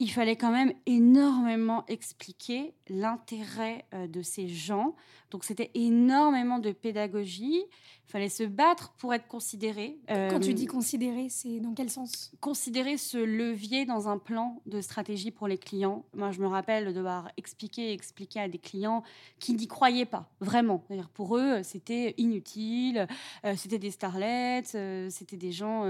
il 0.00 0.10
fallait 0.10 0.36
quand 0.36 0.52
même 0.52 0.72
énormément 0.86 1.84
expliquer 1.86 2.74
l'intérêt 2.88 3.84
euh, 3.94 4.06
de 4.06 4.22
ces 4.22 4.48
gens. 4.48 4.94
Donc 5.30 5.44
c'était 5.44 5.70
énormément 5.74 6.58
de 6.58 6.70
pédagogie. 6.70 7.64
Fallait 8.08 8.30
se 8.30 8.42
battre 8.42 8.94
pour 8.96 9.12
être 9.12 9.28
considéré. 9.28 9.98
Quand 10.08 10.40
tu 10.40 10.50
euh, 10.50 10.54
dis 10.54 10.64
considéré, 10.64 11.28
c'est 11.28 11.60
dans 11.60 11.74
quel 11.74 11.90
sens? 11.90 12.32
Considérer 12.40 12.96
ce 12.96 13.18
levier 13.18 13.84
dans 13.84 14.08
un 14.08 14.16
plan 14.16 14.62
de 14.64 14.80
stratégie 14.80 15.30
pour 15.30 15.46
les 15.46 15.58
clients. 15.58 16.06
Moi, 16.14 16.30
je 16.30 16.40
me 16.40 16.46
rappelle 16.46 16.86
de 16.86 16.92
devoir 16.92 17.30
expliquer, 17.36 17.92
expliquer 17.92 18.40
à 18.40 18.48
des 18.48 18.56
clients 18.56 19.02
qui 19.38 19.52
n'y 19.52 19.66
croyaient 19.66 20.06
pas, 20.06 20.30
vraiment. 20.40 20.82
Pour 21.12 21.36
eux, 21.36 21.62
c'était 21.62 22.14
inutile, 22.16 23.06
euh, 23.44 23.54
c'était 23.58 23.78
des 23.78 23.90
starlets, 23.90 24.62
euh, 24.74 25.10
c'était 25.10 25.36
des 25.36 25.52
gens 25.52 25.84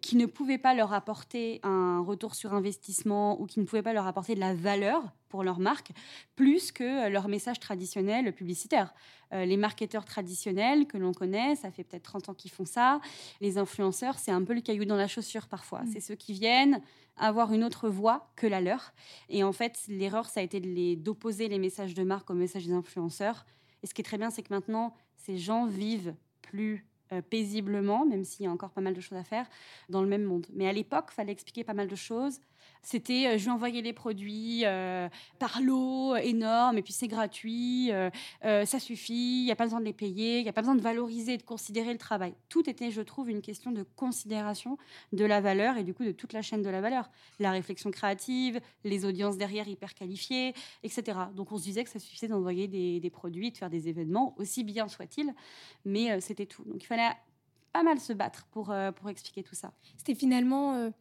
qui 0.00 0.16
ne 0.16 0.24
pouvaient 0.24 0.56
pas 0.56 0.74
leur 0.74 0.94
apporter 0.94 1.60
un 1.62 2.00
retour 2.00 2.34
sur 2.34 2.54
investissement 2.54 3.38
ou 3.40 3.44
qui 3.44 3.60
ne 3.60 3.66
pouvaient 3.66 3.82
pas 3.82 3.92
leur 3.92 4.06
apporter 4.06 4.34
de 4.34 4.40
la 4.40 4.54
valeur 4.54 5.12
pour 5.28 5.44
leur 5.44 5.58
marque, 5.58 5.90
plus 6.34 6.72
que 6.72 7.08
leur 7.08 7.28
message 7.28 7.60
traditionnel 7.60 8.32
publicitaire. 8.32 8.94
Euh, 9.32 9.44
les 9.44 9.56
marketeurs 9.56 10.04
traditionnels 10.04 10.86
que 10.86 10.98
l'on 10.98 11.12
connaît, 11.12 11.25
ça 11.56 11.70
fait 11.70 11.84
peut-être 11.84 12.04
30 12.04 12.28
ans 12.30 12.34
qu'ils 12.34 12.50
font 12.50 12.64
ça. 12.64 13.00
Les 13.40 13.58
influenceurs, 13.58 14.18
c'est 14.18 14.30
un 14.30 14.42
peu 14.42 14.54
le 14.54 14.60
caillou 14.60 14.84
dans 14.84 14.96
la 14.96 15.08
chaussure 15.08 15.46
parfois. 15.48 15.82
Mm. 15.82 15.90
C'est 15.92 16.00
ceux 16.00 16.14
qui 16.14 16.32
viennent 16.32 16.80
avoir 17.16 17.52
une 17.52 17.64
autre 17.64 17.88
voix 17.88 18.30
que 18.36 18.46
la 18.46 18.60
leur. 18.60 18.92
Et 19.28 19.42
en 19.42 19.52
fait, 19.52 19.80
l'erreur, 19.88 20.28
ça 20.28 20.40
a 20.40 20.42
été 20.42 20.60
d'opposer 20.96 21.48
les 21.48 21.58
messages 21.58 21.94
de 21.94 22.02
marque 22.02 22.30
aux 22.30 22.34
messages 22.34 22.66
des 22.66 22.72
influenceurs. 22.72 23.46
Et 23.82 23.86
ce 23.86 23.94
qui 23.94 24.02
est 24.02 24.04
très 24.04 24.18
bien, 24.18 24.30
c'est 24.30 24.42
que 24.42 24.52
maintenant, 24.52 24.94
ces 25.16 25.38
gens 25.38 25.66
vivent 25.66 26.14
plus 26.42 26.86
euh, 27.12 27.22
paisiblement, 27.22 28.04
même 28.04 28.24
s'il 28.24 28.46
y 28.46 28.48
a 28.48 28.50
encore 28.50 28.70
pas 28.70 28.80
mal 28.80 28.94
de 28.94 29.00
choses 29.00 29.18
à 29.18 29.24
faire, 29.24 29.46
dans 29.88 30.02
le 30.02 30.08
même 30.08 30.24
monde. 30.24 30.46
Mais 30.52 30.68
à 30.68 30.72
l'époque, 30.72 31.06
il 31.12 31.14
fallait 31.14 31.32
expliquer 31.32 31.62
pas 31.62 31.74
mal 31.74 31.88
de 31.88 31.96
choses. 31.96 32.40
C'était, 32.86 33.26
euh, 33.26 33.36
je 33.36 33.42
lui 33.42 33.50
envoyais 33.50 33.82
les 33.82 33.92
produits 33.92 34.62
euh, 34.64 35.08
par 35.40 35.60
lot, 35.60 36.14
énorme, 36.14 36.78
et 36.78 36.82
puis 36.82 36.92
c'est 36.92 37.08
gratuit, 37.08 37.90
euh, 37.90 38.10
ça 38.40 38.78
suffit, 38.78 39.40
il 39.40 39.44
n'y 39.44 39.50
a 39.50 39.56
pas 39.56 39.64
besoin 39.64 39.80
de 39.80 39.84
les 39.84 39.92
payer, 39.92 40.38
il 40.38 40.44
n'y 40.44 40.48
a 40.48 40.52
pas 40.52 40.60
besoin 40.60 40.76
de 40.76 40.80
valoriser 40.80 41.36
de 41.36 41.42
considérer 41.42 41.90
le 41.92 41.98
travail. 41.98 42.34
Tout 42.48 42.70
était, 42.70 42.92
je 42.92 43.02
trouve, 43.02 43.28
une 43.28 43.42
question 43.42 43.72
de 43.72 43.82
considération 43.96 44.78
de 45.12 45.24
la 45.24 45.40
valeur 45.40 45.76
et 45.78 45.82
du 45.82 45.94
coup 45.94 46.04
de 46.04 46.12
toute 46.12 46.32
la 46.32 46.42
chaîne 46.42 46.62
de 46.62 46.70
la 46.70 46.80
valeur. 46.80 47.10
La 47.40 47.50
réflexion 47.50 47.90
créative, 47.90 48.60
les 48.84 49.04
audiences 49.04 49.36
derrière 49.36 49.66
hyper 49.66 49.92
qualifiées, 49.92 50.54
etc. 50.84 51.18
Donc 51.34 51.50
on 51.50 51.58
se 51.58 51.64
disait 51.64 51.82
que 51.82 51.90
ça 51.90 51.98
suffisait 51.98 52.28
d'envoyer 52.28 52.68
des, 52.68 53.00
des 53.00 53.10
produits, 53.10 53.50
de 53.50 53.56
faire 53.56 53.68
des 53.68 53.88
événements, 53.88 54.36
aussi 54.38 54.62
bien 54.62 54.86
soit-il, 54.86 55.34
mais 55.84 56.20
c'était 56.20 56.46
tout. 56.46 56.62
Donc 56.62 56.84
il 56.84 56.86
fallait 56.86 57.10
pas 57.72 57.82
mal 57.82 57.98
se 57.98 58.12
battre 58.12 58.46
pour, 58.52 58.72
pour 58.94 59.10
expliquer 59.10 59.42
tout 59.42 59.56
ça. 59.56 59.72
C'était 59.96 60.14
finalement 60.14 60.92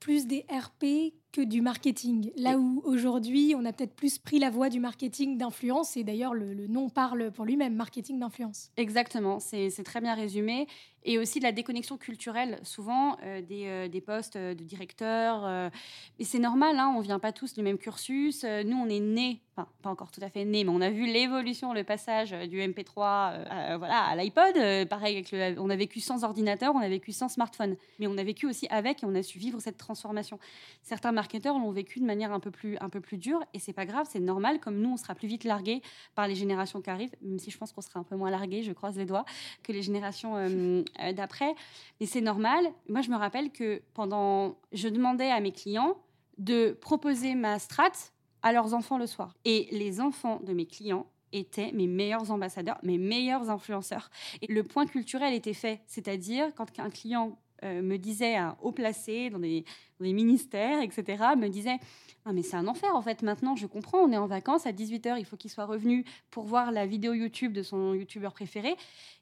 plus 0.00 0.26
des 0.26 0.44
RP 0.50 1.12
que 1.32 1.40
du 1.40 1.60
marketing. 1.60 2.30
Là 2.36 2.58
où 2.58 2.82
aujourd'hui, 2.84 3.54
on 3.56 3.64
a 3.64 3.72
peut-être 3.72 3.94
plus 3.94 4.18
pris 4.18 4.38
la 4.38 4.50
voie 4.50 4.68
du 4.68 4.80
marketing 4.80 5.36
d'influence, 5.36 5.96
et 5.96 6.04
d'ailleurs 6.04 6.34
le, 6.34 6.66
nom 6.66 6.88
parle 6.88 7.30
pour 7.30 7.44
lui-même, 7.44 7.74
marketing 7.74 8.18
d'influence. 8.18 8.70
Exactement, 8.76 9.38
c'est 9.40 9.70
très 9.84 10.00
bien 10.00 10.14
résumé. 10.14 10.66
Et 11.04 11.16
aussi 11.16 11.38
de 11.38 11.44
la 11.44 11.52
déconnexion 11.52 11.96
culturelle, 11.96 12.58
souvent 12.64 13.16
euh, 13.22 13.40
des, 13.40 13.66
euh, 13.66 13.88
des, 13.88 14.00
postes 14.00 14.36
de 14.36 14.52
directeur. 14.52 15.70
et 16.18 16.24
c'est 16.24 16.40
normal, 16.40 16.76
hein, 16.78 16.92
on 16.94 16.98
ne 16.98 17.04
vient 17.04 17.20
pas 17.20 17.32
tous 17.32 17.54
du 17.54 17.62
même 17.62 17.78
cursus. 17.78 18.44
nous, 18.44 18.76
on 18.76 18.88
est 18.88 19.00
nés, 19.00 19.40
enfin 19.56 19.68
pas 19.80 19.90
encore 19.90 20.10
tout 20.10 20.20
à 20.22 20.28
fait 20.28 20.44
nés, 20.44 20.64
mais 20.64 20.70
on 20.70 20.80
a 20.80 20.90
vu 20.90 21.06
l'évolution, 21.06 21.72
le 21.72 21.84
passage 21.84 22.32
du 22.32 22.58
MP3 22.58 23.02
à, 23.48 23.78
voilà, 23.78 24.02
à 24.04 24.16
l'iPod. 24.16 24.88
pareil, 24.88 25.14
avec 25.14 25.30
le, 25.30 25.60
on 25.60 25.70
a 25.70 25.76
vécu 25.76 26.00
sans 26.00 26.24
ordinateur, 26.24 26.74
on 26.74 26.80
a 26.80 26.88
vécu 26.88 27.12
sans 27.12 27.28
smartphone. 27.28 27.76
Mais 27.98 28.06
on 28.06 28.18
a 28.18 28.24
vécu 28.24 28.46
aussi 28.46 28.66
avec 28.68 29.02
et 29.02 29.06
on 29.06 29.14
a 29.14 29.22
su 29.22 29.38
vivre 29.38 29.60
cette 29.60 29.78
transformation. 29.78 30.38
Certains 30.82 31.12
marketeurs 31.18 31.58
l'ont 31.58 31.72
vécu 31.72 31.98
de 31.98 32.04
manière 32.04 32.32
un 32.32 32.38
peu 32.38 32.52
plus, 32.52 32.78
un 32.80 32.88
peu 32.88 33.00
plus 33.00 33.18
dure 33.18 33.40
et 33.52 33.58
c'est 33.58 33.72
pas 33.72 33.86
grave, 33.86 34.06
c'est 34.08 34.20
normal. 34.20 34.60
Comme 34.60 34.78
nous, 34.78 34.90
on 34.90 34.96
sera 34.96 35.16
plus 35.16 35.26
vite 35.26 35.42
largués 35.42 35.82
par 36.14 36.28
les 36.28 36.36
générations 36.36 36.80
qui 36.80 36.90
arrivent, 36.90 37.16
même 37.22 37.40
si 37.40 37.50
je 37.50 37.58
pense 37.58 37.72
qu'on 37.72 37.80
sera 37.80 37.98
un 37.98 38.04
peu 38.04 38.14
moins 38.14 38.30
largués, 38.30 38.62
je 38.62 38.72
croise 38.72 38.96
les 38.96 39.04
doigts, 39.04 39.24
que 39.64 39.72
les 39.72 39.82
générations 39.82 40.36
euh, 40.36 40.84
euh, 41.02 41.12
d'après. 41.12 41.56
Mais 41.98 42.06
c'est 42.06 42.20
normal. 42.20 42.64
Moi, 42.88 43.00
je 43.00 43.10
me 43.10 43.16
rappelle 43.16 43.50
que 43.50 43.82
pendant, 43.94 44.56
je 44.72 44.88
demandais 44.88 45.28
à 45.28 45.40
mes 45.40 45.50
clients 45.50 45.96
de 46.38 46.70
proposer 46.80 47.34
ma 47.34 47.58
strat 47.58 48.12
à 48.42 48.52
leurs 48.52 48.72
enfants 48.72 48.96
le 48.96 49.08
soir. 49.08 49.34
Et 49.44 49.66
les 49.72 50.00
enfants 50.00 50.38
de 50.44 50.52
mes 50.52 50.66
clients 50.66 51.06
étaient 51.32 51.72
mes 51.72 51.88
meilleurs 51.88 52.30
ambassadeurs, 52.30 52.78
mes 52.84 52.96
meilleurs 52.96 53.50
influenceurs. 53.50 54.08
Et 54.40 54.52
le 54.52 54.62
point 54.62 54.86
culturel 54.86 55.34
était 55.34 55.52
fait, 55.52 55.80
c'est-à-dire 55.88 56.54
quand 56.54 56.78
un 56.78 56.90
client 56.90 57.36
euh, 57.64 57.82
me 57.82 57.96
disait 57.96 58.36
un 58.36 58.56
haut 58.62 58.72
placé 58.72 59.30
dans 59.30 59.38
des, 59.38 59.64
ministères, 60.00 60.80
etc., 60.80 61.24
me 61.36 61.48
disait 61.48 61.78
ah, 62.24 62.32
mais 62.32 62.42
c'est 62.42 62.56
un 62.56 62.68
enfer 62.68 62.94
en 62.94 63.02
fait. 63.02 63.22
Maintenant, 63.22 63.56
je 63.56 63.66
comprends, 63.66 63.98
on 63.98 64.12
est 64.12 64.16
en 64.16 64.26
vacances 64.26 64.66
à 64.66 64.72
18h, 64.72 65.18
il 65.18 65.24
faut 65.24 65.36
qu'il 65.36 65.50
soit 65.50 65.64
revenu 65.64 66.04
pour 66.30 66.44
voir 66.44 66.72
la 66.72 66.86
vidéo 66.86 67.14
YouTube 67.14 67.52
de 67.52 67.62
son 67.62 67.94
YouTubeur 67.94 68.32
préféré. 68.32 68.76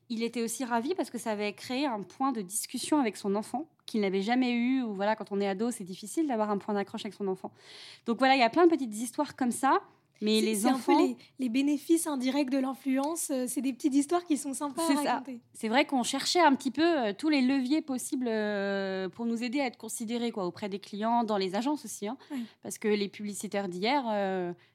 il 0.08 0.22
était 0.22 0.42
aussi 0.42 0.64
ravi 0.64 0.94
parce 0.94 1.10
que 1.10 1.18
ça 1.18 1.32
avait 1.32 1.52
créé 1.52 1.86
un 1.86 2.02
point 2.02 2.32
de 2.32 2.42
discussion 2.42 2.98
avec 2.98 3.16
son 3.16 3.34
enfant 3.34 3.68
qu'il 3.86 4.00
n'avait 4.00 4.22
jamais 4.22 4.52
eu. 4.52 4.82
Ou 4.82 4.94
voilà, 4.94 5.16
quand 5.16 5.32
on 5.32 5.40
est 5.40 5.48
ado, 5.48 5.70
c'est 5.70 5.84
difficile 5.84 6.26
d'avoir 6.26 6.50
un 6.50 6.58
point 6.58 6.74
d'accroche 6.74 7.04
avec 7.04 7.14
son 7.14 7.28
enfant. 7.28 7.52
Donc 8.04 8.18
voilà, 8.18 8.34
il 8.34 8.40
y 8.40 8.44
a 8.44 8.50
plein 8.50 8.66
de 8.66 8.70
petites 8.70 8.94
histoires 8.94 9.36
comme 9.36 9.52
ça. 9.52 9.80
Mais 10.22 10.40
les 10.40 10.66
enfants, 10.66 10.98
un 10.98 11.12
peu 11.12 11.18
les, 11.38 11.48
bénéfices 11.48 12.06
indirects 12.06 12.50
de 12.50 12.58
l'influence, 12.58 13.30
euh, 13.30 13.44
c'est 13.46 13.60
des 13.60 13.72
petites 13.72 13.94
histoires 13.94 14.24
qui 14.24 14.36
sont 14.36 14.54
sympas 14.54 14.82
à 14.82 15.12
raconter. 15.12 15.40
C'est 15.52 15.68
vrai 15.68 15.84
qu'on 15.84 16.02
cherchait 16.02 16.40
un 16.40 16.54
petit 16.54 16.70
peu 16.70 16.82
euh, 16.82 17.12
tous 17.12 17.28
les 17.28 17.42
leviers 17.42 17.82
possibles 17.82 18.26
euh, 18.28 19.08
pour 19.08 19.26
nous 19.26 19.42
aider 19.42 19.60
à 19.60 19.66
être 19.66 19.76
considérés 19.76 20.32
quoi, 20.32 20.46
auprès 20.46 20.68
des 20.68 20.78
clients, 20.78 21.24
dans 21.24 21.36
les 21.36 21.54
agences 21.54 21.84
aussi. 21.84 22.08
Hein. 22.08 22.16
Parce 22.62 22.78
que 22.78 22.88
les 22.88 23.08
publicitaires 23.08 23.68
d'hier, 23.68 24.04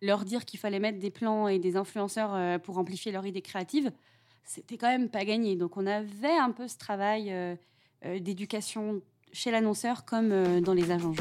leur 0.02 0.26
dire 0.26 0.46
qu'il 0.46 0.60
fallait 0.60 0.80
mettre 0.80 1.00
des 1.00 1.12
plans 1.12 1.48
et 1.48 1.60
des 1.60 1.76
influenceurs 1.76 2.60
pour 2.62 2.78
amplifier 2.78 3.12
leur 3.12 3.26
idée 3.26 3.42
créative, 3.42 3.92
c'était 4.44 4.78
quand 4.78 4.88
même 4.88 5.10
pas 5.10 5.26
gagné. 5.26 5.56
Donc 5.56 5.78
on 5.78 5.86
avait 5.86 6.38
un 6.38 6.52
peu 6.52 6.68
ce 6.68 6.78
travail 6.78 7.34
d'éducation 8.04 9.02
chez 9.34 9.52
l'annonceur 9.52 10.06
comme 10.06 10.62
dans 10.62 10.74
les 10.74 10.92
agences, 10.92 11.18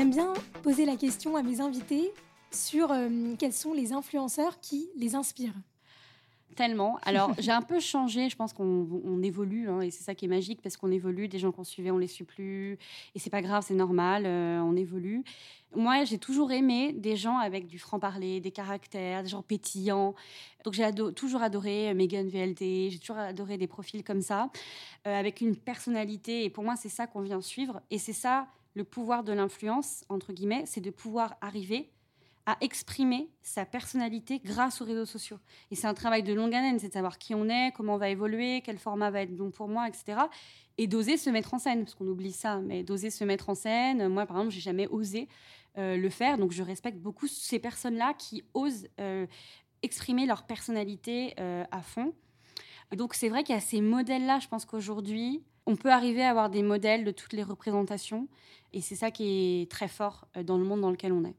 J'aime 0.00 0.12
bien 0.12 0.32
poser 0.62 0.86
la 0.86 0.96
question 0.96 1.36
à 1.36 1.42
mes 1.42 1.60
invités 1.60 2.10
sur 2.50 2.90
euh, 2.90 3.34
quels 3.38 3.52
sont 3.52 3.74
les 3.74 3.92
influenceurs 3.92 4.58
qui 4.58 4.88
les 4.96 5.14
inspirent. 5.14 5.52
Tellement. 6.56 6.98
Alors, 7.02 7.34
j'ai 7.38 7.50
un 7.50 7.60
peu 7.60 7.80
changé. 7.80 8.30
Je 8.30 8.34
pense 8.34 8.54
qu'on 8.54 9.22
évolue, 9.22 9.68
hein, 9.68 9.82
et 9.82 9.90
c'est 9.90 10.02
ça 10.02 10.14
qui 10.14 10.24
est 10.24 10.28
magique 10.28 10.62
parce 10.62 10.78
qu'on 10.78 10.90
évolue. 10.90 11.28
Des 11.28 11.38
gens 11.38 11.52
qu'on 11.52 11.64
suivait, 11.64 11.90
on 11.90 11.98
les 11.98 12.06
suit 12.06 12.24
plus, 12.24 12.78
et 13.14 13.18
c'est 13.18 13.28
pas 13.28 13.42
grave, 13.42 13.62
c'est 13.66 13.74
normal. 13.74 14.24
Euh, 14.24 14.60
on 14.60 14.74
évolue. 14.74 15.22
Moi, 15.76 16.04
j'ai 16.04 16.16
toujours 16.16 16.50
aimé 16.50 16.94
des 16.94 17.16
gens 17.16 17.36
avec 17.36 17.66
du 17.66 17.78
franc-parler, 17.78 18.40
des 18.40 18.52
caractères, 18.52 19.22
des 19.22 19.28
gens 19.28 19.42
pétillants. 19.42 20.14
Donc, 20.64 20.72
j'ai 20.72 20.90
toujours 21.14 21.42
adoré 21.42 21.92
Megan 21.92 22.26
VLT. 22.26 22.88
J'ai 22.88 22.98
toujours 22.98 23.18
adoré 23.18 23.58
des 23.58 23.66
profils 23.66 24.02
comme 24.02 24.22
ça, 24.22 24.48
euh, 25.06 25.14
avec 25.14 25.42
une 25.42 25.56
personnalité. 25.56 26.46
Et 26.46 26.48
pour 26.48 26.64
moi, 26.64 26.76
c'est 26.76 26.88
ça 26.88 27.06
qu'on 27.06 27.20
vient 27.20 27.42
suivre. 27.42 27.82
Et 27.90 27.98
c'est 27.98 28.14
ça 28.14 28.48
le 28.74 28.84
pouvoir 28.84 29.24
de 29.24 29.32
l'influence, 29.32 30.04
entre 30.08 30.32
guillemets, 30.32 30.64
c'est 30.66 30.80
de 30.80 30.90
pouvoir 30.90 31.36
arriver 31.40 31.90
à 32.46 32.56
exprimer 32.60 33.28
sa 33.42 33.64
personnalité 33.64 34.40
grâce 34.40 34.80
aux 34.80 34.84
réseaux 34.84 35.04
sociaux. 35.04 35.38
Et 35.70 35.76
c'est 35.76 35.86
un 35.86 35.94
travail 35.94 36.22
de 36.22 36.32
longue 36.32 36.54
haleine, 36.54 36.78
c'est 36.78 36.88
de 36.88 36.92
savoir 36.92 37.18
qui 37.18 37.34
on 37.34 37.48
est, 37.48 37.72
comment 37.72 37.94
on 37.94 37.98
va 37.98 38.08
évoluer, 38.08 38.62
quel 38.64 38.78
format 38.78 39.10
va 39.10 39.22
être 39.22 39.36
bon 39.36 39.50
pour 39.50 39.68
moi, 39.68 39.86
etc. 39.88 40.22
Et 40.78 40.86
d'oser 40.86 41.16
se 41.16 41.30
mettre 41.30 41.54
en 41.54 41.58
scène, 41.58 41.84
parce 41.84 41.94
qu'on 41.94 42.08
oublie 42.08 42.32
ça, 42.32 42.58
mais 42.58 42.82
d'oser 42.82 43.10
se 43.10 43.24
mettre 43.24 43.50
en 43.50 43.54
scène. 43.54 44.08
Moi, 44.08 44.26
par 44.26 44.38
exemple, 44.38 44.54
j'ai 44.54 44.60
jamais 44.60 44.88
osé 44.88 45.28
euh, 45.78 45.96
le 45.96 46.08
faire, 46.08 46.38
donc 46.38 46.50
je 46.50 46.62
respecte 46.62 46.98
beaucoup 46.98 47.28
ces 47.28 47.58
personnes-là 47.58 48.14
qui 48.14 48.42
osent 48.54 48.88
euh, 49.00 49.26
exprimer 49.82 50.26
leur 50.26 50.44
personnalité 50.44 51.34
euh, 51.38 51.64
à 51.70 51.82
fond. 51.82 52.12
donc 52.96 53.14
c'est 53.14 53.28
vrai 53.28 53.44
qu'il 53.44 53.54
y 53.54 53.58
a 53.58 53.60
ces 53.60 53.80
modèles-là, 53.80 54.40
je 54.40 54.48
pense 54.48 54.64
qu'aujourd'hui, 54.64 55.44
on 55.66 55.76
peut 55.76 55.90
arriver 55.90 56.22
à 56.22 56.30
avoir 56.30 56.50
des 56.50 56.62
modèles 56.62 57.04
de 57.04 57.10
toutes 57.10 57.32
les 57.32 57.42
représentations. 57.42 58.28
Et 58.72 58.80
c'est 58.80 58.96
ça 58.96 59.10
qui 59.10 59.62
est 59.62 59.70
très 59.70 59.88
fort 59.88 60.28
euh, 60.36 60.42
dans 60.42 60.58
le 60.58 60.64
monde 60.64 60.80
dans 60.80 60.90
lequel 60.90 61.12
on 61.12 61.24
est. 61.24 61.34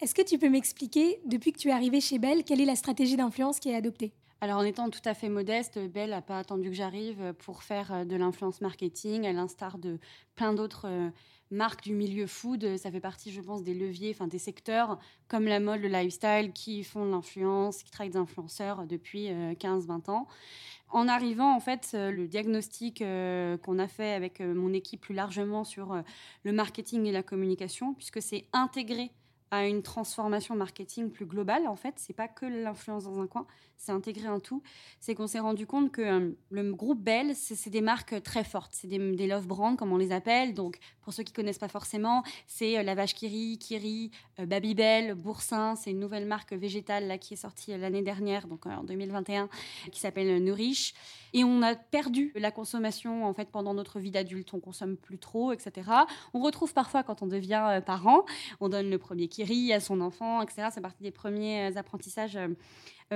Est-ce 0.00 0.14
que 0.14 0.22
tu 0.22 0.38
peux 0.38 0.48
m'expliquer, 0.48 1.20
depuis 1.26 1.52
que 1.52 1.58
tu 1.58 1.68
es 1.68 1.72
arrivée 1.72 2.00
chez 2.00 2.18
Bell, 2.18 2.42
quelle 2.44 2.60
est 2.60 2.66
la 2.66 2.74
stratégie 2.74 3.16
d'influence 3.16 3.60
qui 3.60 3.70
est 3.70 3.76
adoptée? 3.76 4.12
Alors 4.40 4.58
en 4.58 4.64
étant 4.64 4.90
tout 4.90 5.00
à 5.04 5.14
fait 5.14 5.28
modeste, 5.28 5.78
Bell 5.78 6.10
n'a 6.10 6.22
pas 6.22 6.38
attendu 6.38 6.70
que 6.70 6.74
j'arrive 6.74 7.32
pour 7.38 7.62
faire 7.62 7.92
euh, 7.92 8.04
de 8.04 8.16
l'influence 8.16 8.60
marketing, 8.60 9.26
à 9.26 9.32
l'instar 9.32 9.78
de 9.78 10.00
plein 10.34 10.52
d'autres 10.52 10.88
euh, 10.88 11.10
marques 11.52 11.84
du 11.84 11.94
milieu 11.94 12.26
food. 12.26 12.76
Ça 12.78 12.90
fait 12.90 13.00
partie, 13.00 13.30
je 13.30 13.40
pense, 13.40 13.62
des 13.62 13.74
leviers, 13.74 14.10
enfin 14.10 14.26
des 14.26 14.40
secteurs 14.40 14.98
comme 15.28 15.44
la 15.44 15.60
mode, 15.60 15.80
le 15.80 15.88
lifestyle, 15.88 16.52
qui 16.52 16.82
font 16.82 17.06
de 17.06 17.12
l'influence, 17.12 17.84
qui 17.84 17.92
travaillent 17.92 18.10
des 18.10 18.18
influenceurs 18.18 18.86
depuis 18.86 19.28
15-20 19.28 20.10
ans. 20.10 20.26
En 20.92 21.08
arrivant, 21.08 21.56
en 21.56 21.60
fait, 21.60 21.92
euh, 21.94 22.10
le 22.10 22.28
diagnostic 22.28 23.00
euh, 23.00 23.56
qu'on 23.56 23.78
a 23.78 23.88
fait 23.88 24.12
avec 24.12 24.42
euh, 24.42 24.54
mon 24.54 24.74
équipe 24.74 25.00
plus 25.00 25.14
largement 25.14 25.64
sur 25.64 26.02
le 26.44 26.52
marketing 26.52 27.06
et 27.06 27.12
la 27.12 27.22
communication, 27.22 27.94
puisque 27.94 28.20
c'est 28.20 28.44
intégré 28.52 29.10
à 29.52 29.66
une 29.66 29.82
transformation 29.82 30.56
marketing 30.56 31.10
plus 31.10 31.26
globale, 31.26 31.68
en 31.68 31.76
fait, 31.76 31.92
c'est 31.98 32.14
pas 32.14 32.26
que 32.26 32.46
l'influence 32.46 33.04
dans 33.04 33.20
un 33.20 33.26
coin, 33.26 33.46
c'est 33.82 33.92
intégrer 33.92 34.28
un 34.28 34.40
tout, 34.40 34.62
c'est 34.98 35.14
qu'on 35.14 35.26
s'est 35.26 35.40
rendu 35.40 35.66
compte 35.66 35.92
que 35.92 36.00
euh, 36.00 36.30
le 36.50 36.72
groupe 36.72 37.00
Bell, 37.00 37.34
c'est 37.34 37.68
des 37.68 37.80
marques 37.82 38.22
très 38.22 38.44
fortes, 38.44 38.70
c'est 38.72 38.86
des, 38.86 39.26
love 39.26 39.46
brands 39.46 39.76
comme 39.76 39.92
on 39.92 39.98
les 39.98 40.12
appelle. 40.12 40.54
Donc 40.54 40.78
pour 41.02 41.12
ceux 41.12 41.22
qui 41.22 41.32
connaissent 41.32 41.58
pas 41.58 41.68
forcément, 41.68 42.22
c'est 42.46 42.78
euh, 42.78 42.82
la 42.82 42.94
vache 42.94 43.14
Kiri, 43.14 43.58
Kiri, 43.58 44.10
euh, 44.38 44.46
Babybel, 44.46 45.14
Boursin, 45.14 45.74
c'est 45.74 45.90
une 45.90 46.00
nouvelle 46.00 46.26
marque 46.26 46.54
végétale 46.54 47.06
là 47.06 47.18
qui 47.18 47.34
est 47.34 47.36
sortie 47.36 47.76
l'année 47.76 48.02
dernière, 48.02 48.46
donc 48.46 48.64
en 48.64 48.84
2021, 48.84 49.50
qui 49.90 50.00
s'appelle 50.00 50.42
Nourish. 50.42 50.94
Et 51.34 51.44
on 51.44 51.62
a 51.62 51.74
perdu 51.74 52.32
la 52.36 52.50
consommation 52.50 53.26
en 53.26 53.34
fait 53.34 53.50
pendant 53.50 53.74
notre 53.74 53.98
vie 53.98 54.10
d'adulte, 54.10 54.54
on 54.54 54.60
consomme 54.60 54.96
plus 54.96 55.18
trop, 55.18 55.52
etc. 55.52 55.90
On 56.34 56.40
retrouve 56.40 56.72
parfois 56.72 57.02
quand 57.02 57.22
on 57.22 57.26
devient 57.26 57.80
parent, 57.84 58.24
on 58.60 58.68
donne 58.68 58.90
le 58.90 58.98
premier 58.98 59.28
À 59.72 59.80
son 59.80 60.00
enfant, 60.00 60.40
etc. 60.40 60.68
C'est 60.72 60.80
partie 60.80 61.02
des 61.02 61.10
premiers 61.10 61.76
apprentissages 61.76 62.36
euh, 62.36 62.48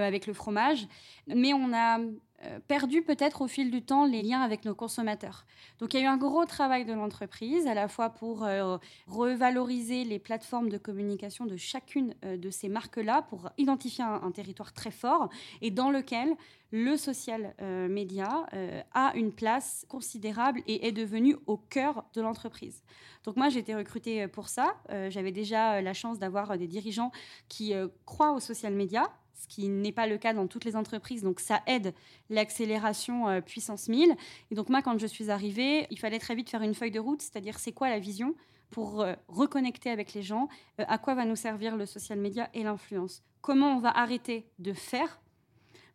avec 0.03 0.27
le 0.27 0.33
fromage. 0.33 0.87
Mais 1.27 1.53
on 1.55 1.73
a 1.73 1.99
euh, 2.45 2.61
perdu 2.69 3.01
peut-être 3.01 3.41
au 3.41 3.49
fil 3.49 3.71
du 3.71 3.81
temps 3.81 4.05
les 4.05 4.21
liens 4.21 4.43
avec 4.43 4.67
nos 4.67 4.75
consommateurs. 4.75 5.47
Donc 5.79 5.95
il 5.95 6.01
y 6.01 6.03
a 6.03 6.05
eu 6.05 6.09
un 6.09 6.19
gros 6.19 6.45
travail 6.45 6.85
de 6.85 6.93
l'entreprise, 6.93 7.67
à 7.67 7.73
la 7.73 7.89
fois 7.89 8.11
pour 8.11 8.45
euh, 8.45 8.77
revaloriser 9.07 10.05
les 10.05 10.19
plateformes 10.19 10.69
de 10.69 10.77
communication 10.77 11.47
de 11.47 11.57
chacune 11.57 12.15
de 12.23 12.51
ces 12.51 12.69
marques-là, 12.69 13.23
pour 13.23 13.49
identifier 13.57 14.05
un, 14.05 14.31
territoire 14.33 14.75
très 14.75 14.91
fort 14.91 15.31
et 15.63 15.71
dans 15.71 15.91
lequel 15.91 16.35
le 16.73 16.97
social 16.97 17.55
média 17.89 18.45
a 18.93 19.13
une 19.15 19.33
place 19.33 19.87
considérable 19.89 20.61
et 20.67 20.87
est 20.87 20.93
devenu 20.93 21.37
au 21.47 21.57
cœur 21.57 22.05
de 22.13 22.21
l'entreprise. 22.21 22.83
Donc 23.25 23.37
moi 23.37 23.49
j'ai 23.49 23.61
été 23.61 23.75
recrutée 23.75 24.27
pour 24.29 24.49
ça. 24.49 24.75
J'avais 25.09 25.33
déjà 25.33 25.81
la 25.81 25.95
chance 25.95 26.19
d'avoir 26.19 26.59
des 26.59 26.67
dirigeants 26.67 27.13
qui 27.49 27.73
croient 28.05 28.33
au 28.33 28.41
social 28.41 28.75
média 28.75 29.11
ce 29.37 29.47
qui 29.47 29.69
n'est 29.69 29.93
pas 29.93 30.07
le 30.07 30.19
cas 30.19 30.33
dans 30.33 30.47
toutes 30.47 30.65
les 30.65 30.77
entreprises. 30.77 31.23
Donc 31.23 31.41
ça 31.41 31.63
aide 31.67 31.95
l'accélération 32.31 33.29
euh, 33.29 33.41
puissance 33.41 33.89
1000. 33.89 34.15
Et 34.51 34.55
donc 34.55 34.69
moi, 34.69 34.83
quand 34.83 34.99
je 34.99 35.07
suis 35.07 35.31
arrivée, 35.31 35.87
il 35.91 35.99
fallait 35.99 36.19
très 36.19 36.35
vite 36.35 36.51
faire 36.51 36.63
une 36.63 36.75
feuille 36.75 36.91
de 36.91 37.01
route, 37.01 37.23
c'est-à-dire 37.23 37.59
c'est 37.59 37.73
quoi 37.73 37.89
la 37.89 37.99
vision 37.99 38.35
pour 38.71 39.03
euh, 39.03 39.15
reconnecter 39.29 39.91
avec 39.91 40.15
les 40.15 40.23
gens, 40.23 40.49
euh, 40.81 40.85
à 40.89 40.99
quoi 40.99 41.15
va 41.15 41.25
nous 41.25 41.37
servir 41.37 41.77
le 41.77 41.87
social 41.87 42.19
media 42.19 42.49
et 42.55 42.63
l'influence, 42.63 43.23
comment 43.43 43.77
on 43.77 43.81
va 43.81 43.97
arrêter 43.97 44.47
de 44.59 44.73
faire, 44.73 45.21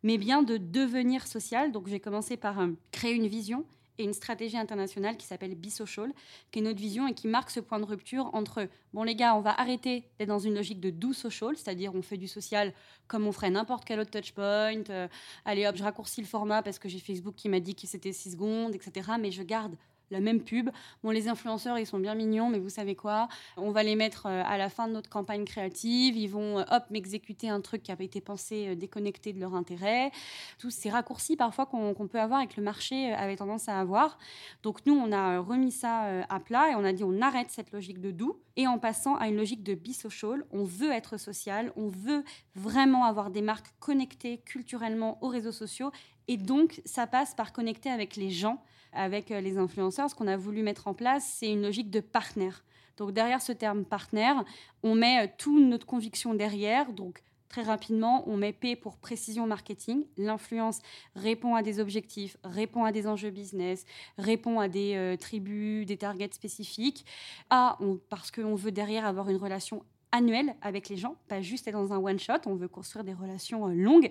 mais 0.02 0.18
bien 0.18 0.42
de 0.42 0.56
devenir 0.56 1.26
social. 1.26 1.72
Donc 1.72 1.88
j'ai 1.88 2.00
commencé 2.00 2.36
par 2.36 2.66
créer 2.92 3.14
une 3.14 3.26
vision 3.26 3.66
et 3.98 4.04
une 4.04 4.12
stratégie 4.12 4.56
internationale 4.56 5.16
qui 5.16 5.26
s'appelle 5.26 5.54
Bisocial, 5.54 6.12
qui 6.50 6.58
est 6.58 6.62
notre 6.62 6.80
vision 6.80 7.06
et 7.06 7.14
qui 7.14 7.28
marque 7.28 7.50
ce 7.50 7.60
point 7.60 7.78
de 7.78 7.84
rupture 7.84 8.30
entre, 8.32 8.68
bon 8.92 9.02
les 9.02 9.14
gars, 9.14 9.34
on 9.36 9.40
va 9.40 9.58
arrêter 9.58 10.04
d'être 10.18 10.28
dans 10.28 10.38
une 10.38 10.54
logique 10.54 10.80
de 10.80 10.90
do 10.90 11.12
social, 11.12 11.56
c'est-à-dire 11.56 11.94
on 11.94 12.02
fait 12.02 12.16
du 12.16 12.28
social 12.28 12.72
comme 13.06 13.26
on 13.26 13.32
ferait 13.32 13.50
n'importe 13.50 13.84
quel 13.84 14.00
autre 14.00 14.10
touchpoint, 14.10 14.84
euh, 14.88 15.08
allez 15.44 15.66
hop, 15.66 15.76
je 15.76 15.82
raccourcis 15.82 16.20
le 16.22 16.26
format 16.26 16.62
parce 16.62 16.78
que 16.78 16.88
j'ai 16.88 16.98
Facebook 16.98 17.34
qui 17.34 17.48
m'a 17.48 17.60
dit 17.60 17.74
que 17.74 17.86
c'était 17.86 18.12
6 18.12 18.32
secondes, 18.32 18.74
etc. 18.74 19.10
Mais 19.20 19.30
je 19.30 19.42
garde 19.42 19.76
la 20.12 20.20
même 20.20 20.40
pub. 20.40 20.70
Bon, 21.02 21.10
les 21.10 21.26
influenceurs, 21.26 21.78
ils 21.78 21.86
sont 21.86 21.98
bien 21.98 22.14
mignons, 22.14 22.48
mais 22.48 22.58
vous 22.58 22.68
savez 22.68 22.94
quoi? 22.94 23.28
On 23.56 23.72
va 23.72 23.82
les 23.82 23.96
mettre 23.96 24.26
euh, 24.26 24.42
à 24.46 24.58
la 24.58 24.68
fin 24.68 24.86
de 24.86 24.92
notre 24.92 25.10
campagne 25.10 25.44
créative. 25.44 26.16
Ils 26.16 26.28
vont, 26.28 26.60
euh, 26.60 26.64
hop, 26.70 26.84
m'exécuter 26.90 27.48
un 27.48 27.60
truc 27.60 27.82
qui 27.82 27.90
avait 27.90 28.04
été 28.04 28.20
pensé 28.20 28.68
euh, 28.68 28.74
déconnecté 28.76 29.32
de 29.32 29.40
leur 29.40 29.54
intérêt. 29.54 30.12
Tous 30.58 30.70
ces 30.70 30.90
raccourcis 30.90 31.36
parfois 31.36 31.66
qu'on 31.66 32.06
peut 32.06 32.20
avoir 32.20 32.42
et 32.42 32.46
que 32.46 32.54
le 32.58 32.62
marché 32.62 33.12
avait 33.12 33.36
tendance 33.36 33.68
à 33.68 33.80
avoir. 33.80 34.18
Donc 34.62 34.84
nous, 34.86 34.94
on 34.94 35.10
a 35.10 35.38
remis 35.38 35.72
ça 35.72 36.24
à 36.28 36.40
plat 36.40 36.70
et 36.70 36.74
on 36.74 36.84
a 36.84 36.92
dit 36.92 37.04
on 37.04 37.20
arrête 37.22 37.50
cette 37.50 37.72
logique 37.72 38.00
de 38.00 38.10
doux 38.10 38.36
et 38.56 38.66
en 38.66 38.78
passant 38.78 39.16
à 39.16 39.28
une 39.28 39.36
logique 39.36 39.62
de 39.62 39.74
bi-social. 39.74 40.44
On 40.52 40.64
veut 40.64 40.92
être 40.92 41.16
social, 41.16 41.72
on 41.76 41.88
veut 41.88 42.22
vraiment 42.54 43.04
avoir 43.04 43.30
des 43.30 43.42
marques 43.42 43.72
connectées 43.80 44.38
culturellement 44.38 45.18
aux 45.22 45.28
réseaux 45.28 45.52
sociaux 45.52 45.90
et 46.28 46.36
donc 46.36 46.80
ça 46.84 47.06
passe 47.06 47.34
par 47.34 47.52
connecter 47.52 47.90
avec 47.90 48.16
les 48.16 48.30
gens 48.30 48.62
avec 48.92 49.30
euh, 49.30 49.40
les 49.40 49.58
influenceurs, 49.58 50.10
ce 50.10 50.14
qu'on 50.14 50.26
a 50.26 50.36
voulu 50.36 50.62
mettre 50.62 50.88
en 50.88 50.94
place, 50.94 51.36
c'est 51.38 51.50
une 51.50 51.62
logique 51.62 51.90
de 51.90 52.00
partenaire. 52.00 52.64
Donc 52.96 53.12
derrière 53.12 53.40
ce 53.40 53.52
terme 53.52 53.84
partenaire, 53.84 54.44
on 54.82 54.94
met 54.94 55.24
euh, 55.24 55.28
toute 55.38 55.64
notre 55.64 55.86
conviction 55.86 56.34
derrière. 56.34 56.92
Donc 56.92 57.22
très 57.48 57.62
rapidement, 57.62 58.28
on 58.28 58.36
met 58.36 58.52
P 58.52 58.76
pour 58.76 58.96
précision 58.96 59.46
marketing. 59.46 60.04
L'influence 60.16 60.80
répond 61.14 61.54
à 61.54 61.62
des 61.62 61.80
objectifs, 61.80 62.36
répond 62.44 62.84
à 62.84 62.92
des 62.92 63.06
enjeux 63.06 63.30
business, 63.30 63.84
répond 64.18 64.60
à 64.60 64.68
des 64.68 64.94
euh, 64.96 65.16
tribus, 65.16 65.86
des 65.86 65.96
targets 65.96 66.32
spécifiques. 66.32 67.04
A, 67.50 67.78
parce 68.08 68.30
qu'on 68.30 68.54
veut 68.54 68.72
derrière 68.72 69.06
avoir 69.06 69.28
une 69.28 69.36
relation 69.36 69.84
annuelle 70.12 70.54
avec 70.60 70.88
les 70.88 70.96
gens, 70.96 71.16
pas 71.28 71.40
juste 71.40 71.66
être 71.66 71.74
dans 71.74 71.92
un 71.92 71.98
one-shot. 71.98 72.46
On 72.46 72.54
veut 72.54 72.68
construire 72.68 73.04
des 73.04 73.14
relations 73.14 73.68
euh, 73.68 73.72
longues. 73.72 74.10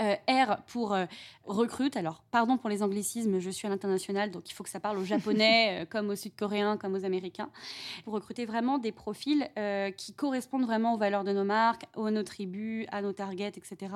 Euh, 0.00 0.16
R 0.28 0.62
pour 0.66 0.94
euh, 0.94 1.04
recrute. 1.44 1.96
Alors, 1.96 2.24
pardon 2.30 2.56
pour 2.56 2.70
les 2.70 2.82
anglicismes, 2.82 3.38
je 3.38 3.50
suis 3.50 3.66
à 3.66 3.70
l'international, 3.70 4.30
donc 4.30 4.50
il 4.50 4.54
faut 4.54 4.64
que 4.64 4.70
ça 4.70 4.80
parle 4.80 4.98
aux 4.98 5.04
japonais, 5.04 5.86
comme 5.90 6.10
aux 6.10 6.16
sud-coréens, 6.16 6.76
comme 6.78 6.94
aux 6.94 7.04
américains. 7.04 7.50
Pour 8.04 8.14
recruter 8.14 8.46
vraiment 8.46 8.78
des 8.78 8.92
profils 8.92 9.48
qui 9.96 10.14
correspondent 10.14 10.64
vraiment 10.64 10.94
aux 10.94 10.98
valeurs 10.98 11.24
de 11.24 11.32
nos 11.32 11.44
marques, 11.44 11.84
à 11.96 12.10
nos 12.10 12.22
tribus, 12.22 12.86
à 12.90 13.02
nos 13.02 13.12
targets, 13.12 13.52
etc. 13.56 13.94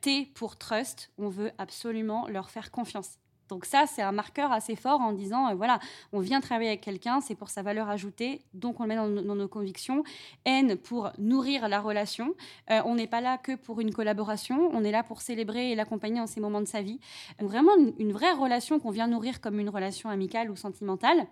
T 0.00 0.26
pour 0.34 0.56
trust. 0.56 1.10
On 1.18 1.28
veut 1.28 1.52
absolument 1.58 2.26
leur 2.28 2.50
faire 2.50 2.70
confiance. 2.70 3.18
Donc 3.48 3.64
ça, 3.64 3.84
c'est 3.86 4.02
un 4.02 4.12
marqueur 4.12 4.52
assez 4.52 4.76
fort 4.76 5.00
en 5.00 5.12
disant, 5.12 5.48
euh, 5.48 5.54
voilà, 5.54 5.78
on 6.12 6.20
vient 6.20 6.40
travailler 6.40 6.70
avec 6.70 6.80
quelqu'un, 6.80 7.20
c'est 7.20 7.34
pour 7.34 7.50
sa 7.50 7.62
valeur 7.62 7.88
ajoutée, 7.88 8.42
donc 8.54 8.80
on 8.80 8.84
le 8.84 8.88
met 8.88 8.96
dans, 8.96 9.34
nos 9.34 9.48
convictions. 9.48 10.04
N 10.44 10.76
pour 10.76 11.10
nourrir 11.18 11.68
la 11.68 11.80
relation. 11.80 12.34
Euh, 12.70 12.80
on 12.84 12.94
n'est 12.94 13.06
pas 13.06 13.20
là 13.20 13.38
que 13.38 13.54
pour 13.54 13.80
une 13.80 13.92
collaboration, 13.92 14.70
on 14.72 14.84
est 14.84 14.90
là 14.90 15.02
pour 15.02 15.20
célébrer 15.20 15.72
et 15.72 15.74
l'accompagner 15.74 16.20
en 16.20 16.26
ces 16.26 16.40
moments 16.40 16.60
de 16.60 16.66
sa 16.66 16.82
vie. 16.82 17.00
vraiment 17.40 17.72
une, 17.98 18.12
vraie 18.12 18.32
relation 18.32 18.78
qu'on 18.78 18.90
vient 18.90 19.06
nourrir 19.06 19.40
comme 19.40 19.58
une 19.58 19.70
relation 19.70 20.10
amicale 20.10 20.50
ou 20.50 20.56
sentimentale. 20.56 21.26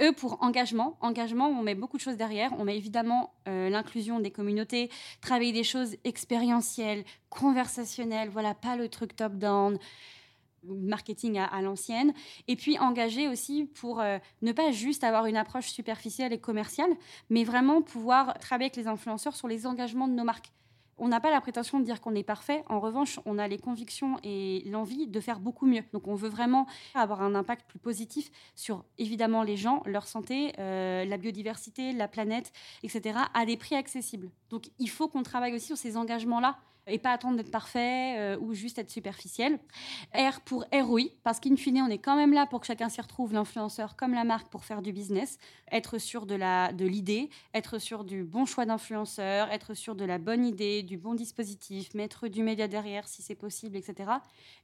E 0.00 0.12
pour 0.12 0.42
engagement. 0.42 0.96
Engagement, 1.00 1.48
on 1.48 1.62
met 1.62 1.74
beaucoup 1.74 1.96
de 1.96 2.02
choses 2.02 2.16
derrière. 2.16 2.52
On 2.58 2.64
met 2.64 2.76
évidemment 2.76 3.32
euh, 3.48 3.68
l'inclusion 3.68 4.20
des 4.20 4.30
communautés, 4.30 4.90
travailler 5.20 5.52
des 5.52 5.64
choses 5.64 5.96
expérientielles, 6.04 7.04
conversationnelles, 7.30 8.28
voilà, 8.30 8.54
pas 8.54 8.76
le 8.76 8.88
truc 8.88 9.16
top-down 9.16 9.78
marketing 10.64 11.38
à, 11.38 11.60
l'ancienne, 11.62 12.12
et 12.48 12.56
puis 12.56 12.78
engager 12.78 13.28
aussi 13.28 13.64
pour 13.64 14.00
euh, 14.00 14.18
ne 14.42 14.52
pas 14.52 14.70
juste 14.70 15.04
avoir 15.04 15.26
une 15.26 15.36
approche 15.36 15.68
superficielle 15.68 16.32
et 16.32 16.40
commerciale, 16.40 16.90
mais 17.30 17.44
vraiment 17.44 17.82
pouvoir 17.82 18.38
travailler 18.38 18.66
avec 18.66 18.76
les 18.76 18.86
influenceurs 18.86 19.36
sur 19.36 19.48
les 19.48 19.66
engagements 19.66 20.08
de 20.08 20.14
nos 20.14 20.24
marques. 20.24 20.52
On 20.98 21.08
n'a 21.08 21.20
pas 21.20 21.30
la 21.30 21.40
prétention 21.40 21.80
de 21.80 21.84
dire 21.84 22.00
qu'on 22.00 22.14
est 22.14 22.22
parfait. 22.22 22.62
En 22.68 22.78
revanche, 22.78 23.18
on 23.24 23.38
a 23.38 23.48
les 23.48 23.58
convictions 23.58 24.18
et 24.22 24.62
l'envie 24.66 25.08
de 25.08 25.20
faire 25.20 25.40
beaucoup 25.40 25.66
mieux. 25.66 25.82
Donc, 25.92 26.06
on 26.06 26.14
veut 26.14 26.28
vraiment 26.28 26.66
avoir 26.94 27.22
un 27.22 27.34
impact 27.34 27.68
plus 27.68 27.78
positif 27.78 28.30
sur, 28.54 28.84
évidemment, 28.98 29.42
les 29.42 29.56
gens, 29.56 29.82
leur 29.86 30.06
santé, 30.06 30.52
euh, 30.58 31.04
la 31.04 31.16
biodiversité, 31.16 31.92
la 31.92 32.08
planète, 32.08 32.52
etc., 32.84 33.18
à 33.34 33.46
des 33.46 33.56
prix 33.56 33.74
accessibles. 33.74 34.30
Donc, 34.50 34.70
il 34.78 34.88
faut 34.88 35.08
qu'on 35.08 35.22
travaille 35.22 35.54
aussi 35.54 35.66
sur 35.66 35.76
ces 35.76 35.96
engagements-là 35.96 36.58
et 36.86 36.98
pas 36.98 37.12
attendre 37.12 37.36
d'être 37.36 37.50
parfait 37.50 38.16
euh, 38.18 38.38
ou 38.40 38.54
juste 38.54 38.78
être 38.78 38.90
superficiel. 38.90 39.58
R 40.14 40.40
pour 40.44 40.64
ROI, 40.72 41.02
parce 41.22 41.40
qu'in 41.40 41.56
fine, 41.56 41.82
on 41.82 41.88
est 41.88 41.98
quand 41.98 42.16
même 42.16 42.32
là 42.32 42.46
pour 42.46 42.60
que 42.60 42.66
chacun 42.66 42.88
s'y 42.88 43.00
retrouve, 43.00 43.32
l'influenceur 43.32 43.96
comme 43.96 44.14
la 44.14 44.24
marque, 44.24 44.48
pour 44.48 44.64
faire 44.64 44.82
du 44.82 44.92
business, 44.92 45.38
être 45.70 45.98
sûr 45.98 46.26
de 46.26 46.34
l'idée, 46.84 47.22
de 47.22 47.58
être 47.58 47.78
sûr 47.78 48.04
du 48.04 48.24
bon 48.24 48.44
choix 48.46 48.66
d'influenceur, 48.66 49.50
être 49.50 49.74
sûr 49.74 49.94
de 49.94 50.04
la 50.04 50.18
bonne 50.18 50.44
idée, 50.44 50.82
du 50.82 50.98
bon 50.98 51.14
dispositif, 51.14 51.94
mettre 51.94 52.28
du 52.28 52.42
média 52.42 52.68
derrière 52.68 53.08
si 53.08 53.22
c'est 53.22 53.34
possible, 53.34 53.76
etc. 53.76 54.10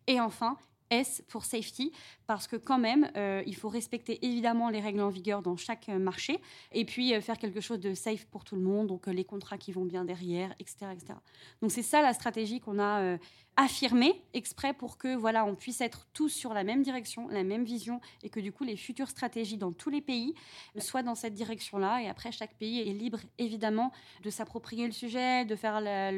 Et 0.06 0.20
enfin, 0.20 0.56
S 0.90 1.23
pour 1.28 1.45
safety, 1.45 1.92
parce 2.26 2.47
que 2.47 2.57
quand 2.57 2.78
même, 2.78 3.11
euh, 3.16 3.42
il 3.47 3.57
faut 3.57 3.68
respecter 3.68 4.25
évidemment 4.25 4.71
les 4.71 4.80
règles 4.80 5.00
en 5.00 5.09
vigueur 5.09 5.42
dans 5.42 5.57
chaque 5.57 5.88
euh, 5.88 5.99
marché, 5.99 6.40
et 6.73 6.85
puis 6.85 7.14
euh, 7.14 7.21
faire 7.21 7.38
quelque 7.38 7.61
chose 7.61 7.80
de 7.80 7.95
safe 7.95 8.25
pour 8.26 8.45
tout 8.45 8.57
le 8.57 8.62
monde, 8.62 8.88
donc 8.88 9.07
les 9.07 9.25
contrats 9.25 9.59
qui 9.59 9.73
vont 9.73 9.85
bien 9.85 10.04
derrière, 10.04 10.54
etc. 10.59 10.87
etc. 10.92 11.14
Donc 11.62 11.73
c'est 11.73 11.83
ça 11.83 12.02
la 12.02 12.14
stratégie 12.14 12.61
qu'on 12.61 12.78
a 12.78 13.18
affirmé 13.59 14.23
exprès 14.35 14.73
pour 14.73 14.99
que 14.99 15.17
voilà, 15.17 15.45
on 15.45 15.57
puisse 15.57 15.81
être 15.81 16.07
tous 16.12 16.29
sur 16.29 16.55
la 16.55 16.62
même 16.62 16.83
direction, 16.83 17.27
la 17.27 17.43
même 17.43 17.65
vision, 17.65 18.00
et 18.23 18.31
que 18.31 18.38
du 18.38 18.53
coup 18.53 18.62
les 18.62 18.77
futures 18.77 19.09
stratégies 19.09 19.57
dans 19.57 19.73
tous 19.73 19.91
les 19.91 20.00
pays 20.00 20.33
soient 20.79 21.03
dans 21.03 21.17
cette 21.17 21.35
direction-là. 21.35 22.00
Et 22.03 22.09
après, 22.09 22.31
chaque 22.31 22.55
pays 22.55 22.88
est 22.88 22.93
libre 22.93 23.19
évidemment 23.37 23.91
de 24.23 24.31
s'approprier 24.31 24.87
le 24.87 24.93
sujet, 24.93 25.45
de 25.45 25.57
faire 25.57 25.81
la, 25.81 26.12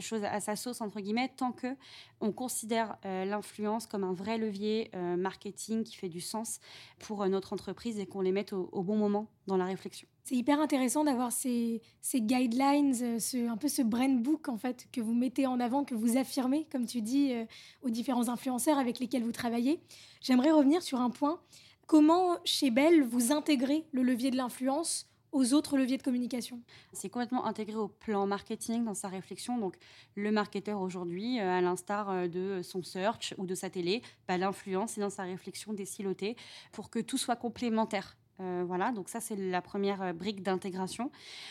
chose 0.00 0.24
à 0.24 0.40
sa 0.40 0.56
sauce 0.56 0.80
entre 0.80 1.00
guillemets, 1.00 1.30
tant 1.36 1.52
que 1.52 1.76
on 2.22 2.32
considère 2.32 2.96
euh, 3.04 3.26
l'influence 3.26 3.86
comme 3.86 4.04
un 4.04 4.14
vrai 4.14 4.38
levier 4.38 4.90
euh, 4.94 5.16
marketing 5.16 5.84
qui 5.84 5.96
fait 5.96 6.08
du 6.08 6.20
sens 6.20 6.60
pour 6.98 7.22
euh, 7.22 7.28
notre 7.28 7.52
entreprise 7.52 7.98
et 7.98 8.06
qu'on 8.06 8.22
les 8.22 8.32
mette 8.32 8.54
au, 8.54 8.70
au 8.72 8.82
bon 8.82 8.96
moment 8.96 9.28
dans 9.46 9.58
la 9.58 9.66
réflexion. 9.66 10.08
C'est 10.30 10.36
hyper 10.36 10.60
intéressant 10.60 11.02
d'avoir 11.02 11.32
ces, 11.32 11.82
guidelines, 12.14 12.94
euh, 13.02 13.48
un 13.48 13.56
peu 13.56 13.66
ce 13.66 13.82
brand 13.82 14.22
book 14.22 14.48
en 14.48 14.58
fait 14.58 14.86
que 14.92 15.00
vous 15.00 15.12
mettez 15.12 15.48
en 15.48 15.58
avant, 15.58 15.82
que 15.82 15.96
vous 15.96 16.16
affirmez, 16.16 16.68
comme 16.70 16.86
tu 16.86 17.02
dis, 17.02 17.32
euh, 17.32 17.44
aux 17.82 17.90
différents 17.90 18.28
influenceurs 18.28 18.78
avec 18.78 19.00
lesquels 19.00 19.24
vous 19.24 19.32
travaillez. 19.32 19.80
J'aimerais 20.20 20.52
revenir 20.52 20.84
sur 20.84 21.00
un 21.00 21.10
point. 21.10 21.40
Comment, 21.88 22.38
chez 22.44 22.70
Bell, 22.70 23.02
vous 23.02 23.32
intégrez 23.32 23.84
le 23.90 24.04
levier 24.04 24.30
de 24.30 24.36
l'influence 24.36 25.10
aux 25.32 25.52
autres 25.52 25.76
leviers 25.76 25.98
de 25.98 26.02
communication? 26.04 26.60
C'est 26.92 27.08
complètement 27.08 27.44
intégré 27.44 27.74
au 27.74 27.88
plan 27.88 28.24
marketing 28.28 28.84
dans 28.84 28.94
sa 28.94 29.08
réflexion. 29.08 29.58
Donc, 29.58 29.74
le 30.14 30.30
marketeur 30.30 30.80
aujourd'hui, 30.80 31.40
euh, 31.40 31.58
à 31.58 31.60
l'instar 31.60 32.28
de 32.28 32.60
son 32.62 32.84
search 32.84 33.34
ou 33.36 33.46
de 33.46 33.56
sa 33.56 33.68
télé, 33.68 34.00
bah, 34.28 34.38
l'influence 34.38 34.96
est 34.96 35.00
dans 35.00 35.10
sa 35.10 35.24
réflexion 35.24 35.72
décilotée 35.72 36.36
pour 36.70 36.88
que 36.88 37.00
tout 37.00 37.18
soit 37.18 37.34
complémentaire. 37.34 38.16
Euh, 38.40 38.64
voilà, 38.66 38.90
donc 38.92 39.08
ça 39.08 39.20
c'est 39.20 39.36
la 39.36 39.60
première 39.60 40.02
euh, 40.02 40.12
brique 40.12 40.42
d'intégration. 40.42 41.10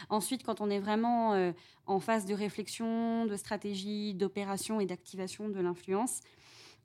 Ensuite, 0.10 0.43
quand 0.43 0.60
on 0.62 0.69
est 0.69 0.80
vraiment 0.80 1.34
euh, 1.34 1.52
en 1.86 1.99
phase 1.99 2.25
de 2.25 2.34
réflexion, 2.34 3.25
de 3.25 3.36
stratégie, 3.36 4.13
d'opération 4.15 4.80
et 4.80 4.86
d'activation 4.86 5.49
de 5.49 5.60
l'influence, 5.60 6.21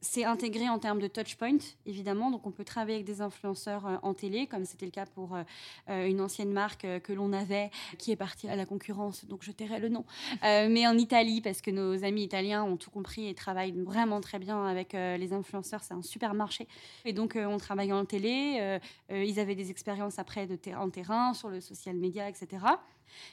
c'est 0.04 0.24
intégré 0.24 0.68
en 0.68 0.78
termes 0.78 1.00
de 1.00 1.08
touchpoint, 1.08 1.58
évidemment. 1.86 2.30
Donc, 2.30 2.46
on 2.46 2.50
peut 2.50 2.64
travailler 2.64 2.96
avec 2.96 3.06
des 3.06 3.22
influenceurs 3.22 3.86
euh, 3.86 3.96
en 4.02 4.14
télé, 4.14 4.46
comme 4.46 4.64
c'était 4.64 4.84
le 4.84 4.90
cas 4.90 5.06
pour 5.06 5.34
euh, 5.34 5.42
euh, 5.88 6.06
une 6.06 6.20
ancienne 6.20 6.52
marque 6.52 6.86
que 7.00 7.12
l'on 7.12 7.32
avait, 7.32 7.70
qui 7.98 8.12
est 8.12 8.16
partie 8.16 8.48
à 8.48 8.54
la 8.54 8.66
concurrence, 8.66 9.24
donc 9.24 9.42
je 9.42 9.50
tairai 9.50 9.80
le 9.80 9.88
nom. 9.88 10.04
mais 10.42 10.86
en 10.86 10.96
Italie, 10.98 11.40
parce 11.40 11.62
que 11.62 11.70
nos 11.70 12.04
amis 12.04 12.22
italiens 12.22 12.62
ont 12.62 12.76
tout 12.76 12.90
compris 12.90 13.28
et 13.28 13.34
travaillent 13.34 13.72
vraiment 13.72 14.20
très 14.20 14.38
bien 14.38 14.66
avec 14.66 14.92
les 14.92 15.32
influenceurs, 15.32 15.82
c'est 15.82 15.94
un 15.94 16.02
super 16.02 16.34
marché. 16.34 16.68
Et 17.04 17.12
donc, 17.12 17.36
on 17.36 17.56
travaille 17.56 17.92
en 17.92 18.04
télé. 18.04 18.78
ils 19.10 19.40
avaient 19.40 19.54
des 19.54 19.70
expériences 19.70 20.18
après 20.18 20.46
de 20.46 20.58
en 20.76 20.90
terrain, 20.90 21.32
sur 21.32 21.48
le 21.48 21.60
social 21.60 21.96
media, 21.96 22.28
etc. 22.28 22.64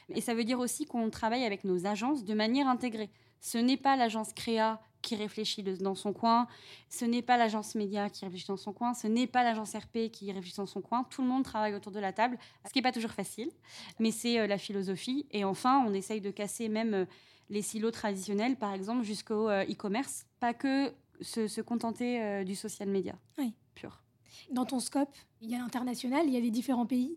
Et 0.08 0.20
ça 0.20 0.34
veut 0.34 0.44
dire 0.44 0.58
aussi 0.58 0.86
qu'on 0.86 1.10
travaille 1.10 1.44
avec 1.44 1.64
nos 1.64 1.86
agences 1.86 2.24
de 2.24 2.34
manière 2.34 2.68
intégrée. 2.68 3.10
Ce 3.40 3.58
n'est 3.58 3.76
pas 3.76 3.96
l'agence 3.96 4.32
créa 4.32 4.80
qui 5.02 5.16
réfléchit 5.16 5.62
dans 5.62 5.94
son 5.94 6.12
coin, 6.12 6.46
ce 6.88 7.04
n'est 7.04 7.22
pas 7.22 7.36
l'agence 7.36 7.74
média 7.74 8.08
qui 8.08 8.24
réfléchit 8.24 8.46
dans 8.46 8.56
son 8.56 8.72
coin, 8.72 8.94
ce 8.94 9.06
n'est 9.06 9.26
pas 9.26 9.42
l'agence 9.42 9.74
RP 9.74 10.10
qui 10.10 10.32
réfléchit 10.32 10.56
dans 10.56 10.66
son 10.66 10.80
coin. 10.80 11.04
Tout 11.04 11.22
le 11.22 11.28
monde 11.28 11.44
travaille 11.44 11.74
autour 11.74 11.92
de 11.92 12.00
la 12.00 12.12
table, 12.12 12.38
ce 12.66 12.72
qui 12.72 12.78
n'est 12.78 12.82
pas 12.82 12.92
toujours 12.92 13.10
facile, 13.10 13.50
mais 13.98 14.10
c'est 14.10 14.38
euh, 14.38 14.46
la 14.46 14.58
philosophie. 14.58 15.26
Et 15.32 15.44
enfin, 15.44 15.84
on 15.86 15.92
essaye 15.92 16.20
de 16.20 16.30
casser 16.30 16.68
même 16.68 16.94
euh, 16.94 17.04
les 17.50 17.62
silos 17.62 17.90
traditionnels, 17.90 18.56
par 18.56 18.72
exemple, 18.72 19.02
jusqu'au 19.02 19.48
euh, 19.48 19.64
e-commerce, 19.64 20.24
pas 20.40 20.54
que 20.54 20.92
se, 21.20 21.60
contenter 21.60 22.44
du 22.44 22.56
social 22.56 22.88
media 22.88 23.14
oui. 23.38 23.52
pur. 23.74 24.02
Dans 24.50 24.64
ton 24.64 24.80
scope, 24.80 25.14
il 25.40 25.50
y 25.50 25.54
a 25.54 25.58
l'international, 25.58 26.26
il 26.26 26.32
y 26.32 26.36
a 26.36 26.40
les 26.40 26.50
différents 26.50 26.86
pays. 26.86 27.16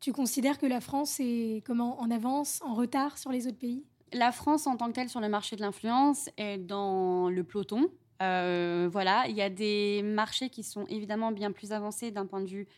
Tu 0.00 0.12
considères 0.12 0.58
que 0.58 0.66
la 0.66 0.80
France 0.80 1.20
est 1.20 1.62
comment 1.64 1.98
en 2.00 2.10
avance, 2.10 2.60
en 2.62 2.74
retard 2.74 3.16
sur 3.16 3.32
les 3.32 3.46
autres 3.46 3.58
pays? 3.58 3.84
La 4.12 4.32
France 4.32 4.66
en 4.66 4.76
tant 4.76 4.88
que 4.88 4.92
telle 4.92 5.08
sur 5.08 5.20
le 5.20 5.28
marché 5.28 5.56
de 5.56 5.60
l'influence 5.60 6.28
est 6.36 6.58
dans 6.58 7.28
le 7.28 7.44
peloton. 7.44 7.90
Euh, 8.22 8.88
voilà, 8.90 9.24
il 9.28 9.36
y 9.36 9.42
a 9.42 9.50
des 9.50 10.02
marchés 10.02 10.48
qui 10.48 10.62
sont 10.62 10.86
évidemment 10.86 11.32
bien 11.32 11.52
plus 11.52 11.72
avancés 11.72 12.10
d'un 12.10 12.26
point 12.26 12.40
de 12.40 12.48
vue 12.48 12.68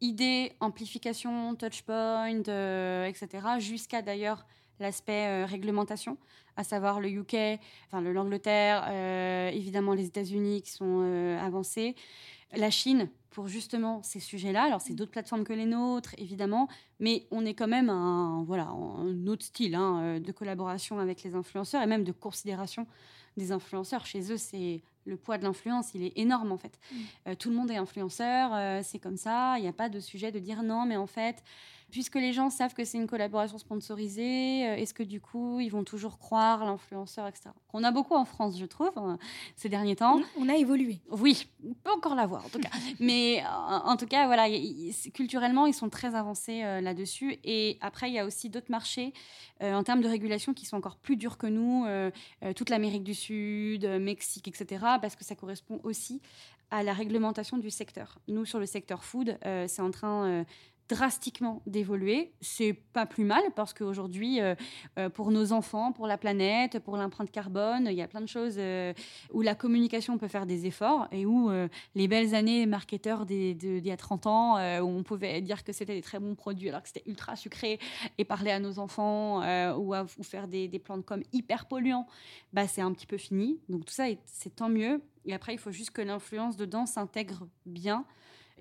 idée, 0.00 0.52
amplification, 0.60 1.54
touchpoint, 1.54 2.42
euh, 2.48 3.06
etc., 3.06 3.28
jusqu'à 3.58 4.02
d'ailleurs 4.02 4.46
l'aspect 4.80 5.26
euh, 5.26 5.46
réglementation, 5.46 6.18
à 6.56 6.64
savoir 6.64 7.00
le 7.00 7.08
UK, 7.08 7.60
enfin 7.86 8.00
l'Angleterre, 8.00 8.88
évidemment 9.52 9.94
les 9.94 10.06
États-Unis 10.06 10.62
qui 10.62 10.70
sont 10.70 11.36
avancés, 11.40 11.96
la 12.54 12.70
Chine 12.70 13.08
pour 13.34 13.48
justement 13.48 14.00
ces 14.04 14.20
sujets-là. 14.20 14.62
Alors, 14.62 14.80
c'est 14.80 14.94
d'autres 14.94 15.10
plateformes 15.10 15.42
que 15.42 15.52
les 15.52 15.66
nôtres, 15.66 16.14
évidemment, 16.18 16.68
mais 17.00 17.26
on 17.32 17.44
est 17.44 17.54
quand 17.54 17.66
même 17.66 17.90
un, 17.90 18.44
voilà, 18.46 18.68
un 18.68 19.26
autre 19.26 19.44
style 19.44 19.74
hein, 19.74 20.00
euh, 20.02 20.20
de 20.20 20.30
collaboration 20.30 21.00
avec 21.00 21.24
les 21.24 21.34
influenceurs 21.34 21.82
et 21.82 21.86
même 21.86 22.04
de 22.04 22.12
considération 22.12 22.86
des 23.36 23.50
influenceurs. 23.50 24.06
Chez 24.06 24.32
eux, 24.32 24.36
c'est 24.36 24.82
le 25.04 25.16
poids 25.16 25.38
de 25.38 25.44
l'influence, 25.44 25.94
il 25.94 26.04
est 26.04 26.12
énorme 26.16 26.52
en 26.52 26.58
fait. 26.58 26.78
Mm. 26.90 26.96
Euh, 27.28 27.34
tout 27.34 27.50
le 27.50 27.56
monde 27.56 27.70
est 27.70 27.76
influenceur, 27.76 28.50
euh, 28.54 28.80
c'est 28.82 28.98
comme 28.98 29.16
ça. 29.16 29.54
Il 29.58 29.62
n'y 29.62 29.68
a 29.68 29.72
pas 29.72 29.88
de 29.88 30.00
sujet 30.00 30.32
de 30.32 30.38
dire 30.38 30.62
non, 30.62 30.86
mais 30.86 30.96
en 30.96 31.06
fait, 31.06 31.42
puisque 31.90 32.16
les 32.16 32.32
gens 32.32 32.50
savent 32.50 32.74
que 32.74 32.84
c'est 32.84 32.98
une 32.98 33.06
collaboration 33.06 33.58
sponsorisée, 33.58 34.66
euh, 34.66 34.76
est-ce 34.76 34.94
que 34.94 35.02
du 35.02 35.20
coup, 35.20 35.60
ils 35.60 35.68
vont 35.68 35.84
toujours 35.84 36.18
croire 36.18 36.64
l'influenceur, 36.64 37.26
etc. 37.26 37.50
On 37.72 37.84
a 37.84 37.90
beaucoup 37.90 38.14
en 38.14 38.24
France, 38.24 38.58
je 38.58 38.64
trouve, 38.64 38.92
hein, 38.96 39.18
ces 39.56 39.68
derniers 39.68 39.96
temps. 39.96 40.20
On 40.38 40.48
a 40.48 40.56
évolué. 40.56 41.00
Oui, 41.10 41.46
on 41.64 41.74
peut 41.74 41.92
encore 41.92 42.14
l'avoir 42.14 42.44
en 42.46 42.48
tout 42.48 42.58
cas. 42.58 42.70
Mais 43.00 43.42
en, 43.46 43.96
tout 43.96 44.06
cas, 44.06 44.26
voilà, 44.26 44.46
culturellement, 45.12 45.66
ils 45.66 45.74
sont 45.74 45.88
très 45.88 46.14
avancés 46.14 46.62
là-dessus. 46.80 47.38
Et 47.44 47.78
après, 47.80 48.10
il 48.10 48.14
y 48.14 48.18
a 48.18 48.24
aussi 48.24 48.48
d'autres 48.48 48.70
marchés 48.70 49.12
en 49.60 49.82
termes 49.82 50.00
de 50.00 50.08
régulation 50.08 50.54
qui 50.54 50.66
sont 50.66 50.76
encore 50.76 50.96
plus 50.96 51.16
durs 51.16 51.36
que 51.36 51.46
nous, 51.46 51.86
toute 52.54 52.70
l'Amérique 52.70 53.04
du 53.04 53.14
Sud, 53.14 53.84
Mexique, 54.00 54.48
etc. 54.48 54.84
Parce 54.98 55.16
que 55.16 55.24
ça 55.24 55.34
correspond 55.34 55.80
aussi 55.82 56.20
à 56.70 56.82
la 56.82 56.92
réglementation 56.92 57.58
du 57.58 57.70
secteur. 57.70 58.18
Nous, 58.28 58.44
sur 58.44 58.58
le 58.58 58.66
secteur 58.66 59.04
food, 59.04 59.38
c'est 59.42 59.82
en 59.82 59.90
train 59.90 60.44
drastiquement 60.88 61.62
d'évoluer. 61.66 62.32
C'est 62.40 62.74
pas 62.74 63.06
plus 63.06 63.24
mal 63.24 63.42
parce 63.56 63.72
qu'aujourd'hui, 63.72 64.40
euh, 64.40 64.54
euh, 64.98 65.08
pour 65.08 65.30
nos 65.30 65.52
enfants, 65.52 65.92
pour 65.92 66.06
la 66.06 66.18
planète, 66.18 66.78
pour 66.80 66.96
l'empreinte 66.96 67.30
carbone, 67.30 67.88
il 67.90 67.96
y 67.96 68.02
a 68.02 68.08
plein 68.08 68.20
de 68.20 68.28
choses 68.28 68.56
euh, 68.58 68.92
où 69.32 69.40
la 69.40 69.54
communication 69.54 70.18
peut 70.18 70.28
faire 70.28 70.46
des 70.46 70.66
efforts 70.66 71.08
et 71.10 71.24
où 71.26 71.50
les 71.94 72.08
belles 72.08 72.34
années 72.34 72.66
marketeurs 72.66 73.26
d'il 73.26 73.86
y 73.86 73.90
a 73.90 73.96
30 73.96 74.26
ans, 74.26 74.80
où 74.80 74.88
on 74.88 75.02
pouvait 75.02 75.40
dire 75.40 75.64
que 75.64 75.72
c'était 75.72 75.94
des 75.94 76.02
très 76.02 76.18
bons 76.18 76.34
produits 76.34 76.68
alors 76.68 76.82
que 76.82 76.88
c'était 76.88 77.08
ultra 77.08 77.36
sucré 77.36 77.78
et 78.18 78.24
parler 78.24 78.50
à 78.50 78.58
nos 78.58 78.78
enfants 78.78 79.40
ou, 79.76 79.94
faire 80.22 80.48
des, 80.48 80.68
des 80.68 80.78
plans 80.78 80.96
de 80.96 81.02
com 81.02 81.22
hyper 81.32 81.66
polluants, 81.66 82.06
bah, 82.52 82.66
c'est 82.66 82.80
un 82.80 82.92
petit 82.92 83.06
peu 83.06 83.16
fini. 83.16 83.58
Donc 83.68 83.84
tout 83.84 83.92
ça, 83.92 84.04
c'est 84.26 84.56
tant 84.56 84.68
mieux. 84.68 85.02
Et 85.24 85.34
après, 85.34 85.54
il 85.54 85.58
faut 85.58 85.72
juste 85.72 85.90
que 85.90 86.02
l'influence 86.02 86.56
dedans 86.56 86.86
s'intègre 86.86 87.46
bien 87.66 88.04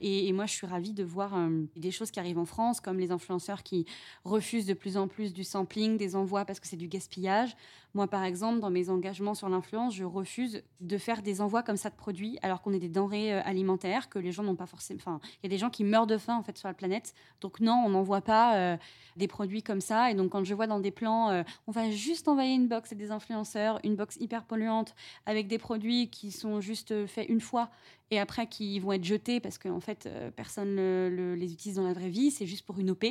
et, 0.02 0.34
moi, 0.34 0.46
je 0.46 0.54
suis 0.54 0.68
ravie 0.68 0.94
de 0.94 1.04
voir 1.04 1.36
euh, 1.38 1.64
des 1.76 1.92
choses 1.92 2.12
qui 2.12 2.20
arrivent 2.20 2.40
en 2.40 2.46
France, 2.46 2.82
comme 2.82 3.00
les 3.00 3.12
influenceurs 3.12 3.64
qui 3.64 3.86
refusent 4.26 4.66
de 4.66 4.74
plus 4.74 4.98
en 4.98 5.08
plus 5.08 5.34
du 5.34 5.44
sampling, 5.44 5.98
des 5.98 6.16
envois 6.16 6.46
parce 6.46 6.60
que 6.60 6.68
c'est 6.68 6.78
du 6.78 6.88
gaspillage. 6.88 7.56
Moi, 7.94 8.08
par 8.08 8.24
exemple, 8.24 8.60
dans 8.60 8.72
mes 8.72 8.90
engagements 8.90 9.36
sur 9.36 9.48
l'influence, 9.50 9.96
je 9.96 10.04
refuse 10.04 10.64
de 10.82 10.98
faire 10.98 11.22
des 11.22 11.42
envois 11.42 11.62
comme 11.62 11.78
ça 11.78 11.92
de 11.92 11.96
produits 11.96 12.40
alors 12.42 12.64
qu'on 12.64 12.74
est 12.74 12.80
des 12.80 12.90
denrées 12.90 13.36
euh, 13.36 13.42
alimentaires, 13.46 14.10
que 14.10 14.18
les 14.18 14.32
gens 14.32 14.42
n'ont 14.42 14.56
pas 14.56 14.66
forcément. 14.66 15.00
Enfin, 15.00 15.20
il 15.36 15.44
y 15.44 15.46
a 15.46 15.50
des 15.50 15.60
gens 15.60 15.70
qui 15.70 15.84
meurent 15.84 16.08
de 16.08 16.18
faim 16.18 16.38
en 16.38 16.44
fait 16.44 16.58
sur 16.58 16.68
la 16.68 16.74
planète. 16.74 17.14
Donc 17.40 17.60
non, 17.60 17.84
on 17.86 17.90
n'envoie 17.90 18.22
pas 18.22 18.58
euh, 18.58 18.78
des 19.16 19.28
produits 19.28 19.62
comme 19.62 19.82
ça. 19.82 20.10
Et 20.10 20.16
donc 20.16 20.32
quand 20.32 20.44
je 20.44 20.56
vois 20.56 20.66
dans 20.66 20.80
des 20.80 20.92
plans, 20.92 21.44
on 21.68 21.72
va 21.72 21.92
juste 21.92 22.28
envoyer 22.28 22.56
une 22.56 22.68
box 22.68 22.92
à 22.92 22.96
des 22.96 23.12
influenceurs, 23.12 23.80
une 23.84 23.96
box 23.96 24.18
hyper 24.20 24.44
polluante 24.44 24.96
avec 25.26 25.48
des 25.48 25.60
produits 25.60 26.10
qui 26.10 26.32
sont 26.32 26.62
juste 26.62 27.06
faits 27.06 27.30
une 27.30 27.42
fois 27.42 27.70
et 28.14 28.20
après 28.20 28.48
qui 28.48 28.80
vont 28.80 28.94
être 28.94 29.04
jetés 29.04 29.40
parce 29.40 29.58
qu'en 29.58 29.80
fait 29.80 30.06
euh, 30.06 30.30
personne 30.32 30.76
ne 30.76 31.36
les 31.38 31.52
utilise 31.52 31.78
dans 31.78 31.84
la 31.84 31.94
vraie 31.94 32.10
vie, 32.10 32.32
c'est 32.32 32.46
juste 32.46 32.66
pour 32.66 32.80
une 32.80 32.92
OP, 32.92 33.06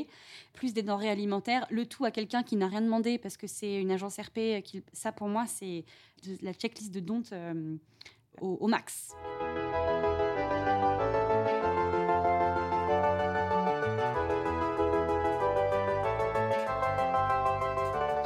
plus 0.53 0.73
des 0.73 0.83
denrées 0.83 1.11
alimentaires, 1.11 1.67
le 1.71 1.87
tout 1.87 2.05
à 2.05 2.11
quelqu'un 2.11 2.43
qui 2.43 2.57
n'a 2.57 2.69
rien 2.69 2.81
demandé 2.81 3.19
parce 3.19 3.37
que 3.37 3.47
c'est 3.47 3.81
une 3.81 3.91
agence 3.91 4.19
RP, 4.19 4.39
euh, 4.39 4.61
qui, 4.61 4.83
ça 4.93 5.13
pour 5.13 5.29
moi 5.29 5.47
c'est 5.47 5.85
la 6.41 6.53
checklist 6.53 6.93
de 6.95 7.01
dont 7.01 7.23
euh, 7.33 7.77
au, 8.41 8.67
max. 8.69 9.13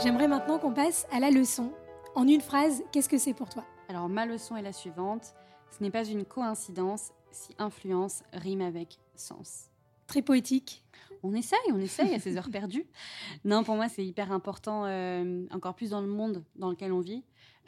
J'aimerais 0.02 0.28
maintenant 0.28 0.58
qu'on 0.58 0.72
passe 0.72 1.06
à 1.10 1.20
la 1.20 1.30
leçon. 1.30 1.72
En 2.14 2.28
une 2.28 2.40
phrase, 2.40 2.82
qu'est-ce 2.92 3.08
que 3.08 3.18
c'est 3.18 3.34
pour 3.34 3.48
toi? 3.48 3.64
Alors 3.88 4.08
ma 4.08 4.26
leçon 4.26 4.56
est 4.56 4.62
la 4.62 4.72
suivante. 4.72 5.34
Ce 5.70 5.82
n'est 5.82 5.90
pas 5.90 6.04
une 6.04 6.24
coïncidence 6.24 7.12
si 7.32 7.54
influence 7.58 8.22
rime 8.32 8.62
avec 8.62 8.98
sens. 9.14 9.70
Très 10.06 10.22
poétique. 10.22 10.82
On 11.22 11.34
essaye, 11.34 11.58
on 11.72 11.80
essaye 11.80 12.14
à 12.14 12.20
ces 12.20 12.36
heures 12.36 12.50
perdues. 12.50 12.86
Non, 13.44 13.64
pour 13.64 13.74
moi, 13.76 13.88
c'est 13.88 14.04
hyper 14.04 14.32
important, 14.32 14.84
euh, 14.86 15.44
encore 15.50 15.74
plus 15.74 15.90
dans 15.90 16.00
le 16.00 16.06
monde 16.06 16.44
dans 16.56 16.70
lequel 16.70 16.92
on 16.92 17.00
vit. 17.00 17.24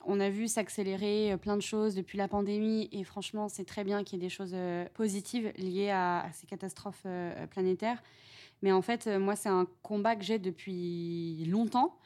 On 0.06 0.20
a 0.20 0.30
vu 0.30 0.48
s'accélérer 0.48 1.32
euh, 1.32 1.36
plein 1.36 1.56
de 1.56 1.62
choses 1.62 1.94
depuis 1.94 2.18
la 2.18 2.28
pandémie 2.28 2.88
et 2.92 3.04
franchement, 3.04 3.48
c'est 3.48 3.64
très 3.64 3.84
bien 3.84 4.04
qu'il 4.04 4.18
y 4.18 4.22
ait 4.22 4.26
des 4.26 4.32
choses 4.32 4.52
euh, 4.54 4.86
positives 4.94 5.52
liées 5.56 5.90
à, 5.90 6.26
ces 6.32 6.46
catastrophes 6.46 7.06
planétaires. 7.50 8.02
Mais 8.62 8.72
en 8.72 8.82
fait, 8.82 9.06
moi, 9.06 9.36
c'est 9.36 9.48
un 9.48 9.66
combat 9.82 10.16
que 10.16 10.24
j'ai 10.24 10.38
depuis 10.38 11.44
longtemps. 11.46 11.96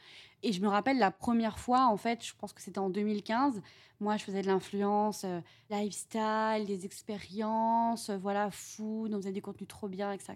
Et 0.43 0.51
je 0.51 0.61
me 0.61 0.67
rappelle 0.67 0.99
la 0.99 1.09
première 1.09 1.57
fois, 1.57 1.87
en 1.87 1.97
fait, 1.97 2.23
je 2.23 2.33
pense 2.37 2.53
que 2.53 2.61
c'était 2.61 2.79
en 2.79 2.89
2015, 2.89 3.61
moi, 4.03 4.17
je 4.17 4.23
faisais 4.25 4.41
de 4.41 4.47
l'influence, 4.47 5.23
euh, 5.23 5.39
lifestyle, 5.69 6.65
des 6.67 6.85
expériences, 6.85 8.09
euh, 8.09 8.17
voilà, 8.17 8.51
food, 8.51 9.13
on 9.13 9.17
faisait 9.17 9.31
des 9.31 9.41
contenus 9.41 9.67
trop 9.67 9.87
bien, 9.87 10.11
etc. 10.11 10.35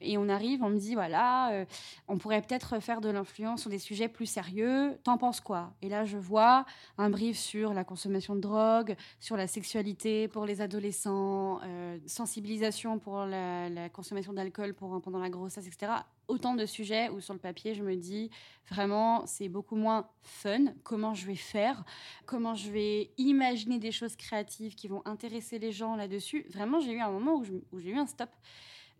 Et 0.00 0.16
on 0.16 0.28
arrive, 0.28 0.62
on 0.62 0.70
me 0.70 0.78
dit, 0.78 0.94
voilà, 0.94 1.50
euh, 1.52 1.64
on 2.06 2.16
pourrait 2.18 2.40
peut-être 2.40 2.80
faire 2.80 3.00
de 3.00 3.10
l'influence 3.10 3.62
sur 3.62 3.70
des 3.70 3.80
sujets 3.80 4.08
plus 4.08 4.26
sérieux. 4.26 4.96
T'en 5.02 5.18
penses 5.18 5.40
quoi? 5.40 5.74
Et 5.82 5.88
là, 5.88 6.04
je 6.04 6.16
vois 6.16 6.64
un 6.96 7.10
brief 7.10 7.36
sur 7.36 7.74
la 7.74 7.82
consommation 7.82 8.36
de 8.36 8.40
drogue, 8.40 8.96
sur 9.18 9.36
la 9.36 9.48
sexualité 9.48 10.28
pour 10.28 10.46
les 10.46 10.60
adolescents, 10.60 11.60
sensibilisation 12.06 12.98
pour 12.98 13.24
la, 13.24 13.68
la 13.68 13.88
consommation 13.88 14.32
d'alcool 14.32 14.74
pendant 14.74 15.18
la 15.18 15.30
grossesse, 15.30 15.66
etc 15.66 15.88
autant 16.28 16.54
de 16.54 16.66
sujets 16.66 17.08
où 17.08 17.20
sur 17.20 17.32
le 17.32 17.40
papier, 17.40 17.74
je 17.74 17.82
me 17.82 17.96
dis 17.96 18.30
vraiment, 18.70 19.26
c'est 19.26 19.48
beaucoup 19.48 19.76
moins 19.76 20.08
fun. 20.22 20.66
Comment 20.84 21.14
je 21.14 21.26
vais 21.26 21.34
faire? 21.34 21.84
Comment 22.26 22.54
je 22.54 22.67
vais 22.70 23.10
imaginer 23.18 23.78
des 23.78 23.92
choses 23.92 24.16
créatives 24.16 24.74
qui 24.74 24.88
vont 24.88 25.02
intéresser 25.04 25.58
les 25.58 25.72
gens 25.72 25.96
là-dessus 25.96 26.46
Vraiment, 26.50 26.80
j'ai 26.80 26.92
eu 26.92 27.00
un 27.00 27.10
moment 27.10 27.42
où 27.72 27.80
j'ai 27.80 27.90
eu 27.90 27.96
un 27.96 28.06
stop 28.06 28.30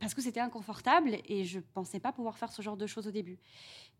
parce 0.00 0.14
que 0.14 0.22
c'était 0.22 0.40
inconfortable 0.40 1.18
et 1.26 1.44
je 1.44 1.60
pensais 1.60 2.00
pas 2.00 2.12
pouvoir 2.12 2.38
faire 2.38 2.52
ce 2.52 2.62
genre 2.62 2.76
de 2.76 2.86
choses 2.86 3.08
au 3.08 3.10
début. 3.10 3.38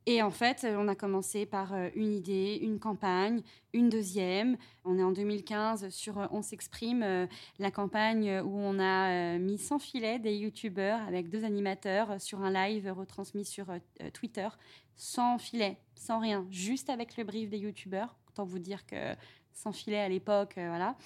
Et 0.07 0.23
en 0.23 0.31
fait, 0.31 0.67
on 0.67 0.89
a 0.89 0.95
commencé 0.95 1.45
par 1.45 1.75
euh, 1.75 1.91
une 1.95 2.15
idée, 2.15 2.59
une 2.63 2.79
campagne, 2.79 3.43
une 3.75 3.91
deuxième. 3.91 4.57
On 4.85 4.99
est 4.99 5.03
en 5.03 5.13
2015 5.13 5.91
sur 5.91 6.19
euh, 6.19 6.27
On 6.31 6.41
s'exprime, 6.41 7.03
euh, 7.03 7.27
la 7.59 7.71
campagne 7.71 8.41
où 8.41 8.59
on 8.59 8.79
a 8.79 9.37
mis 9.39 9.59
sans 9.59 9.79
filet 9.79 10.19
des 10.19 10.35
youtubeurs 10.35 11.01
avec 11.07 11.29
deux 11.29 11.45
animateurs 11.45 12.21
sur 12.21 12.41
un 12.41 12.51
live 12.51 12.91
retransmis 12.97 13.45
sur 13.45 13.67
Twitter, 14.15 14.49
sans 14.97 15.37
filet, 15.37 15.77
sans 15.95 16.21
rien, 16.21 16.47
juste 16.51 16.89
avec 16.89 17.17
le 17.19 17.25
brief 17.25 17.51
des 17.51 17.59
youtubeurs. 17.59 18.17
Autant 18.31 18.45
vous 18.45 18.59
dire 18.59 18.87
que 18.87 19.15
sans 19.59 19.73
à 19.89 20.09
l'époque, 20.09 20.55
voilà. 20.57 20.97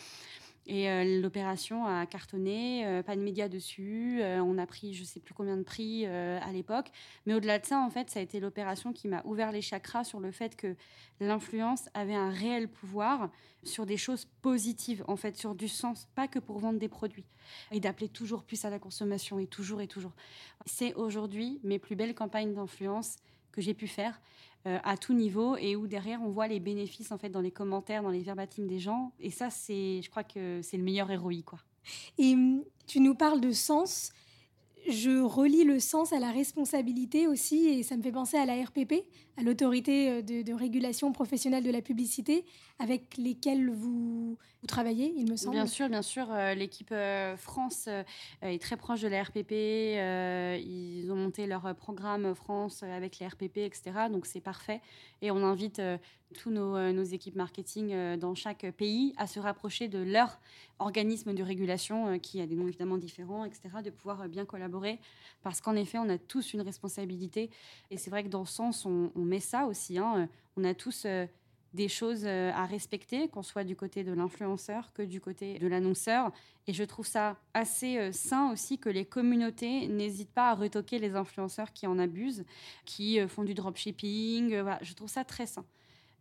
Et 0.67 0.89
euh, 0.89 1.21
l'opération 1.21 1.87
a 1.87 2.07
cartonné, 2.07 2.87
euh, 2.87 3.03
pas 3.03 3.17
de 3.17 3.21
médias 3.21 3.49
dessus. 3.49 4.21
Euh, 4.23 4.41
on 4.41 4.59
a 4.59 4.67
pris 4.67 4.95
je 4.95 5.03
sais 5.03 5.19
plus 5.19 5.35
combien 5.35 5.57
de 5.57 5.63
prix 5.63 6.07
à 6.07 6.53
l'époque. 6.53 6.91
Mais 7.27 7.35
au-delà 7.35 7.59
de 7.59 7.67
ça, 7.67 7.81
en 7.81 7.91
fait, 7.91 8.11
ça 8.11 8.21
a 8.21 8.23
été 8.23 8.39
l'opération 8.39 8.93
qui 8.93 9.09
m'a 9.09 9.23
ouvert 9.25 9.53
les 9.53 9.63
chakras 9.63 10.05
sur 10.05 10.21
le 10.21 10.31
fait 10.31 10.57
que 10.57 10.77
l'influence 11.21 11.89
avait 11.95 12.15
un 12.15 12.31
réel 12.31 12.69
pouvoir 12.69 13.31
sur 13.65 13.87
des 13.87 13.97
choses 13.97 14.27
positives, 14.43 15.05
en 15.09 15.17
fait, 15.17 15.37
sur 15.37 15.55
du 15.55 15.69
sens, 15.69 16.09
pas 16.15 16.29
que 16.29 16.39
pour 16.39 16.59
vendre 16.59 16.79
des 16.79 16.89
produits. 16.89 17.27
Et 17.71 17.81
d'appeler 17.81 18.09
toujours 18.09 18.45
plus 18.45 18.65
à 18.65 18.71
la 18.71 18.79
consommation 18.79 19.39
et 19.39 19.47
toujours 19.47 19.81
et 19.81 19.89
toujours. 19.89 20.13
C'est 20.67 20.95
aujourd'hui 20.95 21.61
mes 21.65 21.79
plus 21.79 21.97
belles 21.97 22.15
campagnes 22.15 22.55
d'influence 22.55 23.17
que 23.53 23.61
j'ai 23.61 23.75
pu 23.75 23.87
faire. 23.87 24.21
Euh, 24.69 24.79
à 24.85 24.97
tout 24.97 25.13
niveau 25.13 25.57
et 25.57 25.75
où 25.75 25.89
derrière 25.89 26.23
on 26.23 26.29
voit 26.29 26.47
les 26.47 26.61
bénéfices 26.61 27.11
en 27.11 27.19
fait 27.19 27.31
dans 27.31 27.41
les 27.41 27.51
commentaires, 27.51 28.05
dans 28.05 28.11
les 28.11 28.23
verbatims 28.23 28.69
des 28.69 28.79
gens. 28.79 29.11
Et 29.19 29.33
ça, 29.33 29.51
c'est, 29.51 30.01
je 30.03 30.09
crois 30.09 30.23
que 30.23 30.61
c'est 30.63 30.77
le 30.77 30.85
meilleur 30.85 31.11
héroïque 31.11 31.47
quoi. 31.47 31.59
Et 32.17 32.35
hum, 32.35 32.63
tu 32.87 33.01
nous 33.01 33.17
parles 33.17 33.41
de 33.41 33.51
sens 33.51 34.13
je 34.89 35.23
relie 35.23 35.65
le 35.65 35.79
sens 35.81 36.13
à 36.13 36.19
la 36.19 36.31
responsabilité 36.31 37.29
aussi, 37.29 37.69
et 37.69 37.83
ça 37.83 37.97
me 37.97 38.03
fait 38.03 38.13
penser 38.13 38.37
à 38.37 38.45
la 38.45 38.55
RPP, 38.65 39.05
à 39.37 39.43
l'autorité 39.43 40.11
euh, 40.11 40.23
de, 40.23 40.53
régulation 40.53 41.13
professionnelle 41.13 41.65
de 41.65 41.71
la 41.71 41.83
publicité, 41.83 42.45
avec 42.79 43.17
lesquelles 43.17 43.71
vous, 43.71 44.37
travaillez, 44.67 45.13
il 45.17 45.31
me 45.31 45.37
semble. 45.37 45.57
Bien 45.57 45.67
sûr, 45.67 45.89
bien 45.89 46.03
sûr. 46.03 46.27
Euh, 46.31 46.55
l'équipe 46.55 46.93
euh, 46.93 47.37
France 47.37 47.89
est 48.43 48.61
très 48.61 48.77
proche 48.77 49.01
de 49.01 49.09
la 49.09 49.23
RPP. 49.23 49.53
ils 49.53 51.11
ont 51.11 51.17
monté 51.17 51.47
leur 51.47 51.75
programme 51.75 52.35
France 52.35 52.83
avec 52.83 53.19
les 53.19 53.27
RPP, 53.27 53.59
etc. 53.59 53.83
Donc 54.11 54.27
c'est 54.27 54.41
parfait. 54.41 54.81
Et 55.21 55.31
on 55.31 55.39
invite 55.45 55.81
tous 56.35 56.51
nos, 56.51 57.03
équipes 57.05 57.37
marketing 57.37 58.17
dans 58.17 58.35
chaque 58.35 58.67
pays 58.73 59.13
à 59.17 59.27
se 59.27 59.39
rapprocher 59.39 59.89
de 59.89 59.99
leur 59.99 60.41
organisme 60.79 61.35
de 61.35 61.43
régulation, 61.43 62.19
qui 62.19 62.41
a 62.41 62.47
des 62.47 62.57
noms 62.57 62.67
évidemment 62.67 62.97
différents, 62.97 63.45
etc., 63.45 63.69
de 63.85 63.91
pouvoir 63.91 64.29
bien 64.29 64.45
collaborer. 64.45 64.99
Parce 65.43 65.61
qu'en 65.61 65.75
effet, 65.75 65.99
on 65.99 66.09
a 66.09 66.19
tous 66.19 66.55
une 66.55 66.61
responsabilité. 66.61 67.51
Et 67.91 67.97
c'est 67.97 68.11
vrai 68.11 68.25
que 68.25 68.29
dans 68.29 68.45
ce 68.45 68.55
sens, 68.55 68.87
on, 68.87 69.11
met 69.25 69.41
ça 69.41 69.67
aussi. 69.67 69.99
Hein. 69.99 70.29
On 70.57 70.65
a 70.65 70.75
tous 70.75 71.05
euh, 71.07 71.27
des 71.73 71.89
choses 71.89 72.23
euh, 72.25 72.51
à 72.53 72.67
respecter, 72.67 73.29
qu'on 73.29 73.43
soit 73.43 73.65
du 73.65 73.77
côté 73.77 74.05
de 74.05 74.13
l'influenceur 74.13 74.93
que 74.93 75.03
du 75.03 75.21
côté 75.21 75.59
de 75.59 75.67
l'annonceur. 75.67 76.33
Et 76.67 76.73
je 76.73 76.85
trouve 76.85 77.07
ça 77.07 77.37
assez 77.55 77.99
euh, 77.99 78.13
sain 78.13 78.51
aussi 78.53 78.79
que 78.79 78.89
les 78.89 79.05
communautés 79.05 79.89
n'hésitent 79.89 80.33
pas 80.33 80.51
à 80.51 80.55
retoquer 80.55 80.99
les 80.99 81.15
influenceurs 81.15 81.73
qui 81.73 81.87
en 81.87 81.99
abusent, 81.99 82.45
qui 82.85 83.19
font 83.29 83.45
du 83.45 83.55
dropshipping. 83.55 84.63
Je 84.83 84.95
trouve 84.95 85.09
ça 85.09 85.25
très 85.25 85.47
sain. 85.47 85.65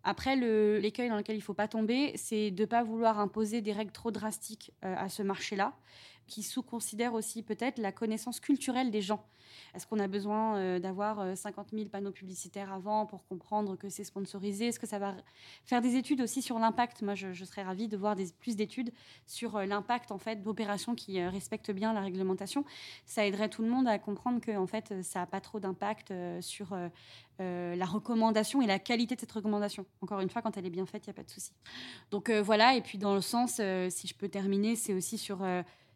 Après, 0.03 0.35
l'écueil 0.35 1.09
dans 1.09 1.17
lequel 1.17 1.35
il 1.35 1.39
ne 1.39 1.43
faut 1.43 1.53
pas 1.53 1.67
tomber, 1.67 2.13
c'est 2.15 2.49
de 2.49 2.61
ne 2.61 2.65
pas 2.65 2.81
vouloir 2.81 3.19
imposer 3.19 3.61
des 3.61 3.71
règles 3.71 3.91
trop 3.91 4.09
drastiques 4.09 4.71
à 4.81 5.09
ce 5.09 5.21
marché-là 5.21 5.75
qui 6.31 6.43
sous-considère 6.43 7.13
aussi 7.13 7.43
peut-être 7.43 7.77
la 7.77 7.91
connaissance 7.91 8.39
culturelle 8.39 8.89
des 8.89 9.01
gens. 9.01 9.21
Est-ce 9.73 9.85
qu'on 9.85 9.99
a 9.99 10.07
besoin 10.07 10.55
euh, 10.55 10.79
d'avoir 10.79 11.37
50 11.37 11.67
euh, 11.73 11.77
000 11.77 11.89
panneaux 11.89 12.11
publicitaires 12.11 12.71
avant 12.71 13.05
pour 13.05 13.25
comprendre 13.27 13.75
que 13.75 13.89
c'est 13.89 14.05
sponsorisé? 14.05 14.67
Est-ce 14.67 14.79
que 14.79 14.87
ça 14.87 14.97
va 14.97 15.15
faire 15.65 15.81
des 15.81 15.95
études 15.95 16.21
aussi 16.21 16.41
sur 16.41 16.57
l'impact? 16.57 17.01
Moi, 17.01 17.15
je, 17.15 17.43
serais 17.43 17.63
ravie 17.63 17.87
de 17.87 17.97
voir 17.97 18.15
plus 18.39 18.55
d'études 18.55 18.91
sur 19.25 19.57
euh, 19.57 19.65
l'impact 19.65 20.11
en 20.11 20.17
fait 20.17 20.41
d'opérations 20.41 20.95
qui 20.95 21.21
respectent 21.21 21.71
bien 21.71 21.93
la 21.93 22.01
réglementation. 22.01 22.63
Ça 23.05 23.25
aiderait 23.25 23.49
tout 23.49 23.61
le 23.61 23.69
monde 23.69 23.87
à 23.87 23.99
comprendre 23.99 24.39
que 24.39 24.55
en 24.57 24.67
fait, 24.67 24.93
ça 25.03 25.19
n'a 25.19 25.25
pas 25.25 25.41
trop 25.41 25.59
d'impact 25.59 26.13
sur 26.39 26.77
la 27.39 27.85
recommandation 27.85 28.61
et 28.61 28.67
la 28.67 28.79
qualité 28.79 29.15
de 29.15 29.19
cette 29.19 29.31
recommandation. 29.31 29.85
Encore 30.01 30.19
une 30.19 30.29
fois, 30.29 30.41
quand 30.41 30.57
elle 30.57 30.65
est 30.65 30.71
bien 30.71 30.85
faite, 30.85 31.05
il 31.07 31.09
n'y 31.09 31.11
a 31.11 31.15
pas 31.15 31.23
de 31.23 31.29
souci. 31.29 31.51
Donc 32.11 32.29
voilà, 32.29 32.75
et 32.75 32.81
puis 32.81 32.97
dans 32.97 33.15
le 33.15 33.21
sens, 33.21 33.59
si 33.89 34.07
je 34.07 34.13
peux 34.13 34.29
terminer, 34.29 34.75
c'est 34.75 34.93
aussi 34.93 35.17
sur 35.17 35.43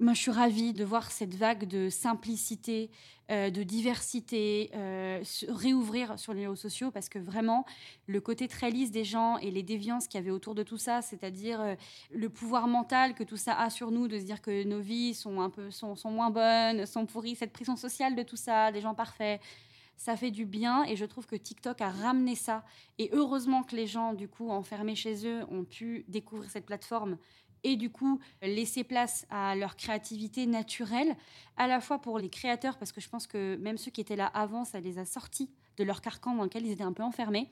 Moi, 0.01 0.13
je 0.13 0.19
suis 0.19 0.31
ravie 0.31 0.73
de 0.73 0.83
voir 0.83 1.09
cette 1.09 1.35
vague 1.35 1.69
de 1.69 1.89
simplicité, 1.89 2.91
euh, 3.31 3.49
de 3.49 3.63
diversité 3.63 4.69
euh, 4.75 5.23
se 5.23 5.49
réouvrir 5.49 6.19
sur 6.19 6.33
les 6.33 6.41
réseaux 6.41 6.57
sociaux 6.57 6.91
parce 6.91 7.07
que 7.07 7.17
vraiment, 7.17 7.63
le 8.05 8.19
côté 8.19 8.49
très 8.49 8.69
lisse 8.71 8.91
des 8.91 9.05
gens 9.05 9.37
et 9.37 9.51
les 9.51 9.63
déviances 9.63 10.09
qu'il 10.09 10.19
y 10.19 10.21
avait 10.21 10.31
autour 10.31 10.53
de 10.53 10.63
tout 10.63 10.77
ça, 10.77 11.01
c'est-à-dire 11.01 11.61
euh, 11.61 11.75
le 12.11 12.27
pouvoir 12.27 12.67
mental 12.67 13.13
que 13.15 13.23
tout 13.23 13.37
ça 13.37 13.57
a 13.57 13.69
sur 13.69 13.89
nous, 13.89 14.09
de 14.09 14.19
se 14.19 14.25
dire 14.25 14.41
que 14.41 14.65
nos 14.65 14.81
vies 14.81 15.13
sont 15.13 15.39
un 15.39 15.49
peu 15.49 15.71
sont, 15.71 15.95
moins 16.11 16.29
bonnes, 16.29 16.85
sont 16.85 17.05
pourries, 17.05 17.37
cette 17.37 17.53
pression 17.53 17.77
sociale 17.77 18.17
de 18.17 18.23
tout 18.23 18.35
ça, 18.35 18.73
des 18.73 18.81
gens 18.81 18.95
parfaits 18.95 19.39
ça 19.97 20.17
fait 20.17 20.29
du 20.29 20.45
bien 20.45 20.83
et 20.83 20.97
je 20.97 21.05
trouve 21.05 21.25
que 21.25 21.37
TikTok 21.37 21.79
a 21.79 21.89
ramené 21.89 22.35
ça. 22.35 22.65
Et 22.97 23.09
heureusement 23.13 23.63
que 23.63 23.77
les 23.77 23.87
gens, 23.87 24.13
du 24.13 24.27
coup, 24.27 24.49
enfermés 24.49 24.93
chez 24.93 25.25
eux, 25.25 25.45
ont 25.49 25.63
pu 25.63 26.03
découvrir 26.09 26.51
cette 26.51 26.65
plateforme 26.65 27.17
et 27.65 27.75
du 27.75 27.89
coup 27.89 28.19
laisser 28.41 28.83
place 28.83 29.25
à 29.29 29.55
leur 29.55 29.75
créativité 29.75 30.45
naturelle, 30.45 31.15
à 31.57 31.67
la 31.67 31.81
fois 31.81 31.99
pour 31.99 32.19
les 32.19 32.29
créateurs, 32.29 32.77
parce 32.77 32.91
que 32.91 33.01
je 33.01 33.09
pense 33.09 33.27
que 33.27 33.57
même 33.57 33.77
ceux 33.77 33.91
qui 33.91 34.01
étaient 34.01 34.15
là 34.15 34.27
avant, 34.27 34.63
ça 34.63 34.79
les 34.79 34.99
a 34.99 35.05
sortis 35.05 35.49
de 35.77 35.83
leur 35.83 36.01
carcan 36.01 36.35
dans 36.35 36.43
lequel 36.43 36.65
ils 36.65 36.71
étaient 36.71 36.83
un 36.83 36.93
peu 36.93 37.03
enfermés. 37.03 37.49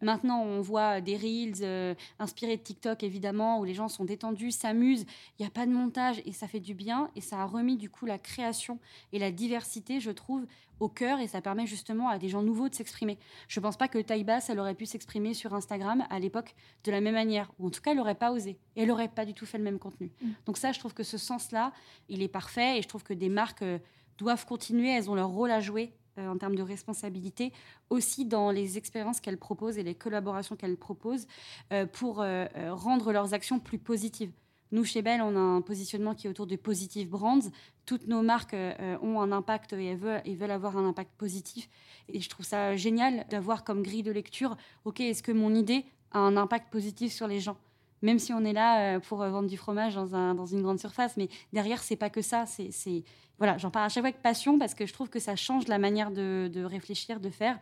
Maintenant, 0.00 0.42
on 0.42 0.60
voit 0.60 1.00
des 1.00 1.16
reels 1.16 1.62
euh, 1.62 1.94
inspirés 2.18 2.56
de 2.56 2.62
TikTok, 2.62 3.02
évidemment, 3.02 3.60
où 3.60 3.64
les 3.64 3.74
gens 3.74 3.88
sont 3.88 4.04
détendus, 4.04 4.50
s'amusent, 4.50 5.06
il 5.38 5.42
n'y 5.42 5.46
a 5.46 5.50
pas 5.50 5.66
de 5.66 5.72
montage 5.72 6.22
et 6.26 6.32
ça 6.32 6.48
fait 6.48 6.60
du 6.60 6.74
bien 6.74 7.10
et 7.16 7.20
ça 7.20 7.40
a 7.40 7.44
remis 7.44 7.76
du 7.76 7.90
coup 7.90 8.06
la 8.06 8.18
création 8.18 8.78
et 9.12 9.18
la 9.18 9.30
diversité, 9.30 10.00
je 10.00 10.10
trouve, 10.10 10.46
au 10.80 10.88
cœur 10.88 11.20
et 11.20 11.26
ça 11.26 11.40
permet 11.40 11.66
justement 11.66 12.08
à 12.08 12.18
des 12.18 12.28
gens 12.28 12.42
nouveaux 12.42 12.68
de 12.68 12.74
s'exprimer. 12.74 13.18
Je 13.48 13.60
ne 13.60 13.62
pense 13.62 13.76
pas 13.76 13.88
que 13.88 13.98
Taïba, 13.98 14.38
elle 14.48 14.58
aurait 14.58 14.74
pu 14.74 14.86
s'exprimer 14.86 15.34
sur 15.34 15.54
Instagram 15.54 16.04
à 16.10 16.18
l'époque 16.18 16.54
de 16.84 16.90
la 16.90 17.00
même 17.00 17.14
manière, 17.14 17.50
ou 17.58 17.68
en 17.68 17.70
tout 17.70 17.80
cas, 17.80 17.92
elle 17.92 17.98
n'aurait 17.98 18.14
pas 18.14 18.32
osé 18.32 18.58
et 18.76 18.82
elle 18.82 18.88
n'aurait 18.88 19.08
pas 19.08 19.24
du 19.24 19.34
tout 19.34 19.46
fait 19.46 19.58
le 19.58 19.64
même 19.64 19.78
contenu. 19.78 20.10
Mm. 20.20 20.30
Donc 20.46 20.58
ça, 20.58 20.72
je 20.72 20.78
trouve 20.78 20.94
que 20.94 21.02
ce 21.02 21.18
sens-là, 21.18 21.72
il 22.08 22.22
est 22.22 22.28
parfait 22.28 22.78
et 22.78 22.82
je 22.82 22.88
trouve 22.88 23.02
que 23.02 23.14
des 23.14 23.28
marques 23.28 23.62
euh, 23.62 23.78
doivent 24.18 24.46
continuer, 24.46 24.90
elles 24.90 25.10
ont 25.10 25.14
leur 25.14 25.28
rôle 25.28 25.50
à 25.50 25.60
jouer 25.60 25.92
euh, 26.18 26.28
en 26.28 26.38
termes 26.38 26.54
de 26.54 26.62
responsabilité, 26.62 27.52
aussi 27.90 28.24
dans 28.24 28.52
les 28.52 28.78
expériences 28.78 29.20
qu'elles 29.20 29.38
proposent 29.38 29.78
et 29.78 29.82
les 29.82 29.96
collaborations 29.96 30.54
qu'elles 30.54 30.76
proposent 30.76 31.26
euh, 31.72 31.86
pour 31.86 32.20
euh, 32.20 32.46
rendre 32.70 33.12
leurs 33.12 33.34
actions 33.34 33.58
plus 33.58 33.78
positives. 33.78 34.30
Nous, 34.70 34.84
chez 34.84 35.02
Bell, 35.02 35.22
on 35.22 35.34
a 35.34 35.40
un 35.40 35.60
positionnement 35.60 36.14
qui 36.14 36.26
est 36.26 36.30
autour 36.30 36.46
de 36.46 36.56
positive 36.56 37.08
brands. 37.08 37.40
Toutes 37.84 38.06
nos 38.06 38.22
marques 38.22 38.56
ont 39.02 39.20
un 39.20 39.30
impact 39.30 39.72
et 39.72 39.94
veulent, 39.94 40.22
veulent, 40.24 40.50
avoir 40.50 40.76
un 40.76 40.88
impact 40.88 41.12
positif. 41.16 41.68
Et 42.08 42.20
je 42.20 42.28
trouve 42.28 42.46
ça 42.46 42.74
génial 42.74 43.24
d'avoir 43.28 43.62
comme 43.62 43.82
grille 43.82 44.02
de 44.02 44.10
lecture, 44.10 44.56
OK, 44.84 45.00
est-ce 45.00 45.22
que 45.22 45.32
mon 45.32 45.54
idée 45.54 45.84
a 46.10 46.18
un 46.18 46.36
impact 46.36 46.72
positif 46.72 47.12
sur 47.12 47.28
les 47.28 47.38
gens? 47.40 47.56
Même 48.04 48.18
si 48.18 48.32
on 48.32 48.44
est 48.44 48.52
là 48.52 49.00
pour 49.00 49.18
vendre 49.18 49.48
du 49.48 49.56
fromage 49.56 49.94
dans, 49.94 50.14
un, 50.14 50.34
dans 50.34 50.46
une 50.46 50.62
grande 50.62 50.78
surface, 50.78 51.16
mais 51.16 51.28
derrière, 51.52 51.82
c'est 51.82 51.96
pas 51.96 52.10
que 52.10 52.22
ça. 52.22 52.44
C'est 52.46 53.02
voilà, 53.38 53.58
j'en 53.58 53.70
parle 53.70 53.86
à 53.86 53.88
chaque 53.88 54.02
fois 54.02 54.08
avec 54.08 54.22
passion 54.22 54.58
parce 54.58 54.74
que 54.74 54.86
je 54.86 54.92
trouve 54.92 55.08
que 55.08 55.18
ça 55.18 55.36
change 55.36 55.66
la 55.66 55.78
manière 55.78 56.10
de, 56.10 56.64
réfléchir, 56.64 57.20
de 57.20 57.30
faire, 57.30 57.58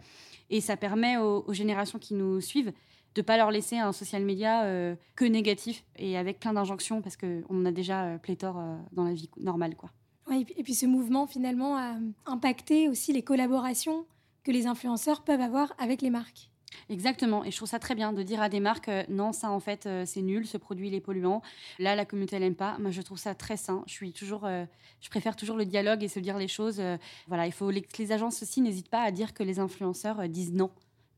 et 0.50 0.60
ça 0.60 0.76
permet 0.76 1.16
aux, 1.16 1.52
générations 1.52 1.98
qui 1.98 2.14
nous 2.14 2.40
suivent 2.40 2.72
de 3.14 3.22
pas 3.22 3.36
leur 3.36 3.50
laisser 3.50 3.76
un 3.76 3.92
social 3.92 4.24
media 4.24 4.64
euh, 4.64 4.94
que 5.16 5.26
négatif 5.26 5.84
et 5.96 6.16
avec 6.16 6.40
plein 6.40 6.54
d'injonctions 6.54 7.02
parce 7.02 7.18
qu'on 7.18 7.44
en 7.50 7.64
a 7.66 7.70
déjà 7.70 8.04
euh, 8.04 8.18
pléthore 8.18 8.58
euh, 8.58 8.76
dans 8.92 9.04
la 9.04 9.12
vie 9.12 9.28
normale, 9.36 9.76
quoi. 9.76 9.90
et 10.30 10.62
puis 10.62 10.74
ce 10.74 10.86
mouvement 10.86 11.26
finalement 11.26 11.76
a 11.76 11.96
impacté 12.24 12.88
aussi 12.88 13.12
les 13.12 13.22
collaborations 13.22 14.06
que 14.44 14.50
les 14.50 14.66
influenceurs 14.66 15.22
peuvent 15.24 15.42
avoir 15.42 15.74
avec 15.78 16.00
les 16.00 16.10
marques. 16.10 16.51
Exactement, 16.88 17.44
et 17.44 17.50
je 17.50 17.56
trouve 17.56 17.68
ça 17.68 17.78
très 17.78 17.94
bien 17.94 18.12
de 18.12 18.22
dire 18.22 18.40
à 18.40 18.48
des 18.48 18.60
marques 18.60 18.88
euh, 18.88 19.04
non, 19.08 19.32
ça 19.32 19.50
en 19.50 19.60
fait 19.60 19.86
euh, 19.86 20.04
c'est 20.06 20.22
nul, 20.22 20.46
ce 20.46 20.56
produit 20.56 20.88
il 20.88 20.94
est 20.94 21.00
polluant. 21.00 21.42
Là, 21.78 21.94
la 21.94 22.04
communauté 22.04 22.36
elle 22.36 22.42
aime 22.42 22.54
pas. 22.54 22.76
Moi, 22.78 22.90
je 22.90 23.02
trouve 23.02 23.18
ça 23.18 23.34
très 23.34 23.56
sain. 23.56 23.82
Je 23.86 23.92
suis 23.92 24.12
toujours, 24.12 24.44
euh, 24.44 24.64
je 25.00 25.08
préfère 25.08 25.36
toujours 25.36 25.56
le 25.56 25.64
dialogue 25.64 26.02
et 26.02 26.08
se 26.08 26.20
dire 26.20 26.38
les 26.38 26.48
choses. 26.48 26.82
voilà, 27.28 27.46
il 27.46 27.52
faut 27.52 27.70
les, 27.70 27.86
les 27.98 28.12
agences 28.12 28.42
aussi 28.42 28.60
n'hésitent 28.60 28.90
pas 28.90 29.02
à 29.02 29.10
dire 29.10 29.34
que 29.34 29.42
les 29.42 29.58
influenceurs 29.58 30.28
disent 30.28 30.52
non. 30.52 30.70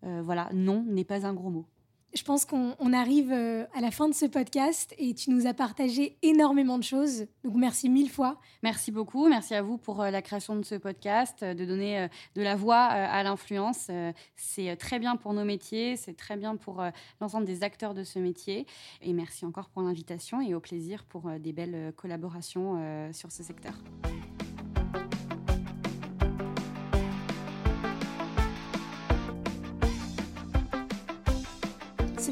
voilà, 0.02 0.48
non 0.52 0.84
n'est 0.84 1.04
pas 1.04 1.26
un 1.26 1.34
gros 1.34 1.50
mot. 1.50 1.66
Je 2.14 2.22
pense 2.22 2.44
qu'on 2.44 2.92
arrive 2.92 3.32
euh, 3.32 3.64
à 3.74 3.80
la 3.80 3.90
fin 3.90 4.08
de 4.08 4.14
ce 4.14 4.24
podcast 4.26 4.94
et 4.98 5.14
tu 5.14 5.30
nous 5.30 5.48
as 5.48 5.54
partagé 5.54 6.16
énormément 6.22 6.78
de 6.78 6.84
choses. 6.84 7.26
Donc 7.42 7.56
merci 7.56 7.88
mille 7.88 8.08
fois. 8.08 8.40
Merci 8.62 8.92
beaucoup. 8.92 9.28
Merci 9.28 9.54
à 9.54 9.62
vous 9.62 9.78
pour 9.78 10.00
euh, 10.00 10.10
la 10.10 10.22
création 10.22 10.54
de 10.54 10.62
ce 10.62 10.76
podcast, 10.76 11.42
euh, 11.42 11.54
de 11.54 11.64
donner 11.64 12.08
de 12.36 12.42
la 12.42 12.54
voix 12.54 12.76
à 12.76 13.22
l'influence. 13.24 13.90
C'est 14.36 14.76
très 14.76 14.98
bien 14.98 15.16
pour 15.16 15.32
nos 15.34 15.44
métiers, 15.44 15.96
c'est 15.96 16.16
très 16.16 16.36
bien 16.36 16.56
pour 16.56 16.82
l'ensemble 17.20 17.46
des 17.46 17.62
acteurs 17.62 17.94
de 17.94 18.04
ce 18.04 18.18
métier. 18.18 18.66
Et 19.02 19.12
merci 19.12 19.44
encore 19.44 19.68
pour 19.68 19.82
l'invitation 19.82 20.40
et 20.40 20.54
au 20.54 20.60
plaisir 20.60 21.04
pour 21.04 21.30
des 21.40 21.52
belles 21.52 21.92
collaborations 21.96 23.10
sur 23.12 23.32
ce 23.32 23.42
secteur. 23.42 23.74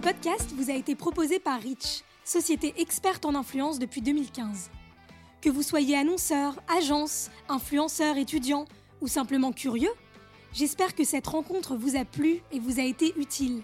Podcast 0.03 0.53
vous 0.57 0.69
a 0.69 0.75
été 0.75 0.97
proposé 0.97 1.39
par 1.39 1.61
Rich, 1.61 2.03
société 2.25 2.75
experte 2.77 3.25
en 3.25 3.37
influence 3.37 3.79
depuis 3.79 4.03
2015. 4.03 4.71
Que 5.41 5.49
vous 5.49 5.63
soyez 5.63 5.97
annonceur, 5.97 6.61
agence, 6.77 7.31
influenceur, 7.49 8.17
étudiant 8.17 8.65
ou 9.01 9.07
simplement 9.07 9.53
curieux, 9.53 9.93
j'espère 10.53 10.97
que 10.97 11.05
cette 11.05 11.29
rencontre 11.29 11.77
vous 11.77 11.97
a 11.97 12.05
plu 12.05 12.41
et 12.51 12.59
vous 12.59 12.81
a 12.81 12.83
été 12.83 13.15
utile. 13.17 13.63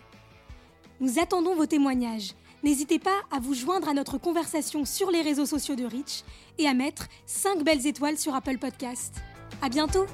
Nous 1.00 1.18
attendons 1.18 1.56
vos 1.56 1.66
témoignages. 1.66 2.34
N'hésitez 2.62 3.00
pas 3.00 3.20
à 3.32 3.40
vous 3.40 3.54
joindre 3.54 3.88
à 3.88 3.94
notre 3.94 4.16
conversation 4.16 4.84
sur 4.84 5.10
les 5.10 5.22
réseaux 5.22 5.46
sociaux 5.46 5.74
de 5.74 5.84
Rich 5.84 6.22
et 6.58 6.68
à 6.68 6.74
mettre 6.74 7.08
5 7.26 7.64
belles 7.64 7.86
étoiles 7.86 8.18
sur 8.18 8.36
Apple 8.36 8.58
Podcast. 8.58 9.16
À 9.60 9.68
bientôt! 9.68 10.06